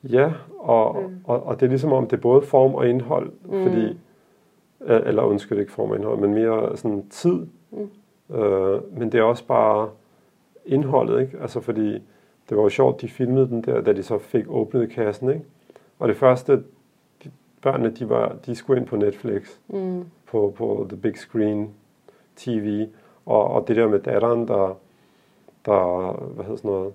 [0.03, 1.15] Ja, og, Mm.
[1.23, 3.63] og, og det er ligesom om, det er både form og indhold, Mm.
[3.63, 3.85] fordi,
[4.85, 7.47] øh, eller undskyld, ikke form og indhold, men mere sådan tid.
[8.33, 9.89] Øh, men det er også bare
[10.65, 11.37] indholdet, ikke?
[11.41, 11.93] Altså fordi,
[12.49, 15.41] det var jo sjovt, de filmede den der, da de så fik åbnet kassen, ikke?
[15.99, 16.63] Og det første,
[17.23, 20.05] de, børnene, de, var, de skulle ind på Netflix, Mm.
[20.27, 21.69] på, på The Big Screen
[22.35, 22.85] TV,
[23.25, 24.77] og, og det der med datteren, der,
[25.65, 26.93] der, hvad hedder sådan noget,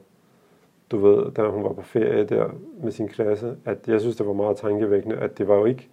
[0.90, 2.46] du ved, da hun var på ferie der
[2.82, 5.88] med sin klasse, at jeg synes, det var meget tankevækkende, at det var jo ikke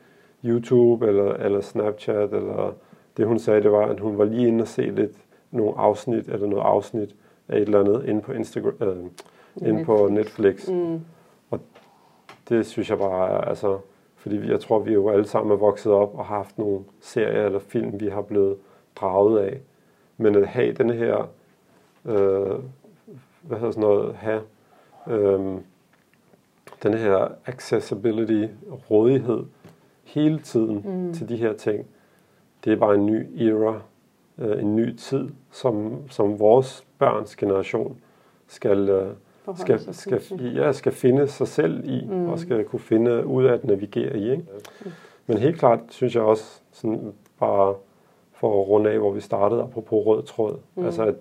[0.45, 2.73] YouTube eller, eller Snapchat, eller
[3.17, 5.11] det hun sagde, det var, at hun var lige inde og se lidt
[5.51, 7.15] nogle afsnit, eller noget afsnit
[7.47, 10.67] af et eller andet inde på Instagram, øh, inde på Netflix.
[10.69, 10.99] Mm.
[12.49, 13.79] Det synes jeg bare er, altså,
[14.15, 16.79] fordi vi- jeg tror, vi jo alle sammen er vokset op og har haft nogle
[17.01, 18.57] serier eller film, vi har blevet
[18.95, 19.59] draget af.
[20.17, 21.29] Men at have den her,
[22.05, 22.55] øh,
[23.41, 24.41] hvad hedder sådan noget, have
[25.07, 25.39] øh,
[26.83, 28.53] den her accessibility,
[28.91, 29.43] rådighed
[30.03, 31.13] hele tiden mm.
[31.13, 31.85] til de her ting,
[32.65, 33.81] det er bare en ny era,
[34.39, 37.97] øh, en ny tid, som, som vores børns generation
[38.47, 39.07] skal, øh,
[39.55, 40.21] skal, skal,
[40.55, 42.29] ja, skal finde sig selv i, mm.
[42.29, 44.31] og skal kunne finde ud af at navigere i.
[44.31, 44.43] Ikke?
[44.85, 44.91] Mm.
[45.27, 47.75] Men helt klart synes jeg også, sådan bare
[48.31, 50.85] for at runde af, hvor vi startede, apropos rød tråd, mm.
[50.85, 51.15] altså at,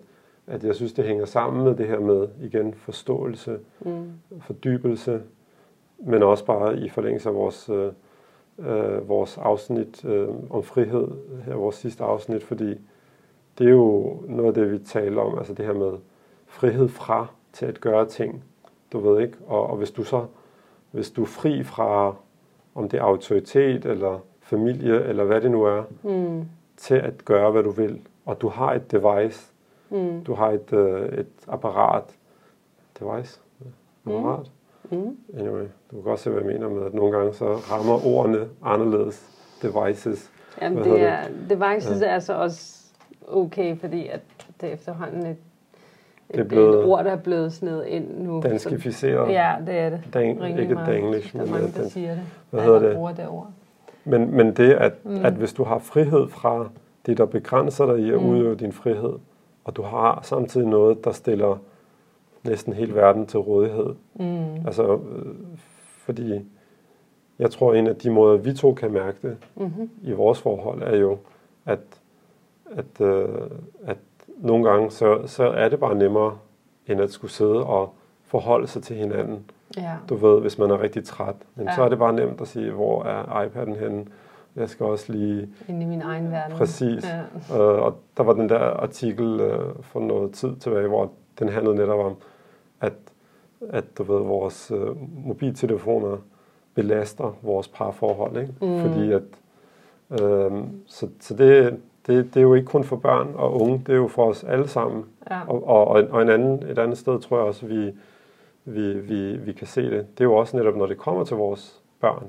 [0.47, 4.13] at jeg synes, det hænger sammen med det her med, igen, forståelse, mm.
[4.41, 5.23] fordybelse,
[5.99, 7.93] men også bare i forlængelse af vores, øh,
[8.59, 11.09] øh, vores afsnit øh, om frihed,
[11.45, 12.75] her vores sidste afsnit, fordi
[13.59, 15.93] det er jo noget af det, vi taler om, altså det her med
[16.47, 18.45] frihed fra til at gøre ting,
[18.93, 20.27] du ved ikke, og, og hvis du så,
[20.91, 22.15] hvis du er fri fra,
[22.75, 26.45] om det er autoritet, eller familie, eller hvad det nu er, mm.
[26.77, 29.53] til at gøre, hvad du vil, og du har et device,
[29.91, 30.25] mm.
[30.25, 32.05] du har et, øh, et apparat,
[33.01, 33.41] device,
[34.07, 34.51] apparat,
[34.91, 34.97] mm.
[34.97, 35.17] mm.
[35.39, 38.49] anyway, du kan godt se, hvad jeg mener med, at nogle gange så rammer ordene
[38.63, 39.31] anderledes,
[39.63, 40.31] devices.
[40.63, 42.07] Jamen, det er, devices ja.
[42.07, 42.76] er så også
[43.29, 44.21] okay, fordi at
[44.61, 45.37] det er efterhånden et
[46.31, 48.41] det er blevet, det er et ord, der er blevet sned ind nu.
[48.43, 49.33] Danskificeret.
[49.33, 50.01] Ja, det er det.
[50.15, 52.23] Dan, ikke danglish, men der er mange, der siger det.
[52.51, 52.95] Hvad hedder det?
[52.95, 53.51] bruger det ord.
[54.05, 55.25] Men, men det, at, mm.
[55.25, 56.69] at hvis du har frihed fra
[57.07, 58.29] det, der begrænser dig i at mm.
[58.29, 59.13] udøve din frihed,
[59.65, 61.59] og du har samtidig noget, der stiller
[62.45, 63.95] næsten hele verden til rådighed.
[64.15, 64.67] Mm.
[64.67, 65.35] Altså, øh,
[65.99, 66.47] fordi
[67.39, 69.91] jeg tror, en af de måder, vi to kan mærke det mm-hmm.
[70.03, 71.19] i vores forhold, er jo,
[71.67, 71.79] at,
[72.73, 73.29] at, øh,
[73.87, 73.99] at
[74.37, 76.39] nogle gange, så, så er det bare nemmere,
[76.87, 77.95] end at skulle sidde og
[78.25, 79.51] forholde sig til hinanden.
[79.77, 79.93] Ja.
[80.09, 81.35] Du ved, hvis man er rigtig træt.
[81.55, 81.75] Men ja.
[81.75, 84.05] så er det bare nemt at sige, hvor er iPad'en henne?
[84.57, 85.49] Jeg skal også lige...
[85.69, 86.57] Ind i min egen verden.
[86.57, 87.05] Præcis.
[87.51, 87.59] Ja.
[87.59, 91.77] Øh, og der var den der artikel øh, for noget tid tilbage, hvor den handlede
[91.77, 92.17] netop om,
[92.81, 92.93] at,
[93.71, 94.97] at du ved, vores øh,
[95.27, 96.17] mobiltelefoner
[96.75, 98.37] belaster vores parforhold.
[98.37, 98.53] Ikke?
[98.61, 98.81] Mm.
[98.81, 99.23] Fordi at...
[100.11, 100.53] Øh,
[100.87, 103.97] så, så det, det, det er jo ikke kun for børn og unge, det er
[103.97, 105.05] jo for os alle sammen.
[105.31, 105.41] Ja.
[105.47, 107.93] Og, og, og en anden, et andet sted tror jeg også, vi,
[108.65, 110.07] vi, vi, vi kan se det.
[110.19, 112.25] Det er jo også netop, når det kommer til vores børn.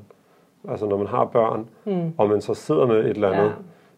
[0.70, 2.14] Altså når man har børn, mm.
[2.18, 3.46] og man så sidder med et eller andet.
[3.48, 3.52] Ja.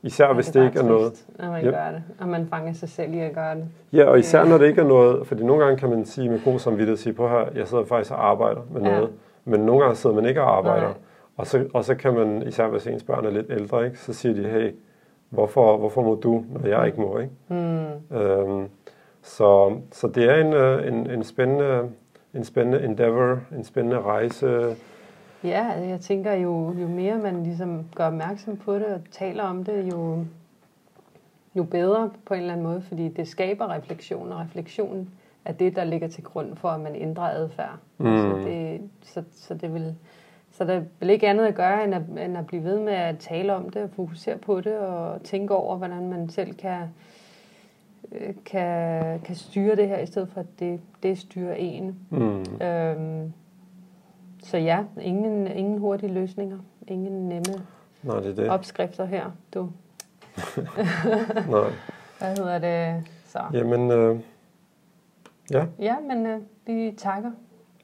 [0.04, 1.26] Især hvis det, det ikke er noget...
[1.40, 1.74] Når man yep.
[1.74, 3.66] gør det, og man fanger sig selv i at gøre det.
[3.94, 5.28] Ja, og især når det ikke er noget...
[5.28, 8.12] Fordi nogle gange kan man sige med god samvittighed, sige på her, jeg sidder faktisk
[8.12, 8.92] og arbejder med ja.
[8.92, 9.10] noget.
[9.46, 10.94] Men nogle gange sidder man ikke og arbejder.
[11.38, 14.14] Og så, og så kan man, især hvis ens børn er lidt ældre, ikke, så
[14.14, 14.72] siger de, hey,
[15.30, 17.18] Hvorfor, hvorfor må du, når jeg ikke må?
[17.18, 17.34] Ikke?
[17.48, 18.18] Mm.
[18.18, 18.70] Øhm,
[19.22, 21.90] så, så det er en, øh, en, en, spændende,
[22.34, 24.76] en spændende endeavor, en spændende rejse.
[25.44, 29.64] Ja, jeg tænker jo, jo mere man ligesom gør opmærksom på det og taler om
[29.64, 30.26] det, jo,
[31.56, 35.10] jo bedre på en eller anden måde, fordi det skaber refleksion, og refleksion
[35.46, 37.78] er det, der ligger til grund for, at man ændrer adfærd.
[37.98, 38.06] Mm.
[38.06, 39.96] Så, det, så, så det vil
[40.60, 42.94] så der er vel ikke andet at gøre, end at, end at blive ved med
[42.94, 46.82] at tale om det, og fokusere på det, og tænke over, hvordan man selv kan,
[48.12, 51.96] øh, kan, kan styre det her, i stedet for at det, det styrer en.
[52.10, 52.62] Mm.
[52.62, 53.34] Øhm,
[54.44, 56.58] så ja, ingen, ingen hurtige løsninger,
[56.88, 57.66] ingen nemme
[58.04, 58.50] Nej, det er det.
[58.50, 59.62] opskrifter her, du.
[61.50, 61.72] Nej.
[62.20, 63.40] Hvad hedder det så?
[63.54, 64.20] Jamen, øh,
[65.52, 65.66] ja.
[65.80, 67.32] Ja, men øh, vi takker.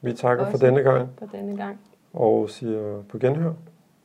[0.02, 1.08] Vi takker for denne gang.
[1.18, 1.78] For denne gang
[2.16, 3.52] og siger på genhør.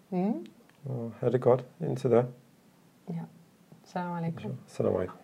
[0.09, 0.45] Mm.
[0.86, 2.26] Og have det godt indtil da.
[3.09, 3.22] Ja.
[3.84, 4.51] Salam alaikum.
[4.68, 5.21] Salam alaikum.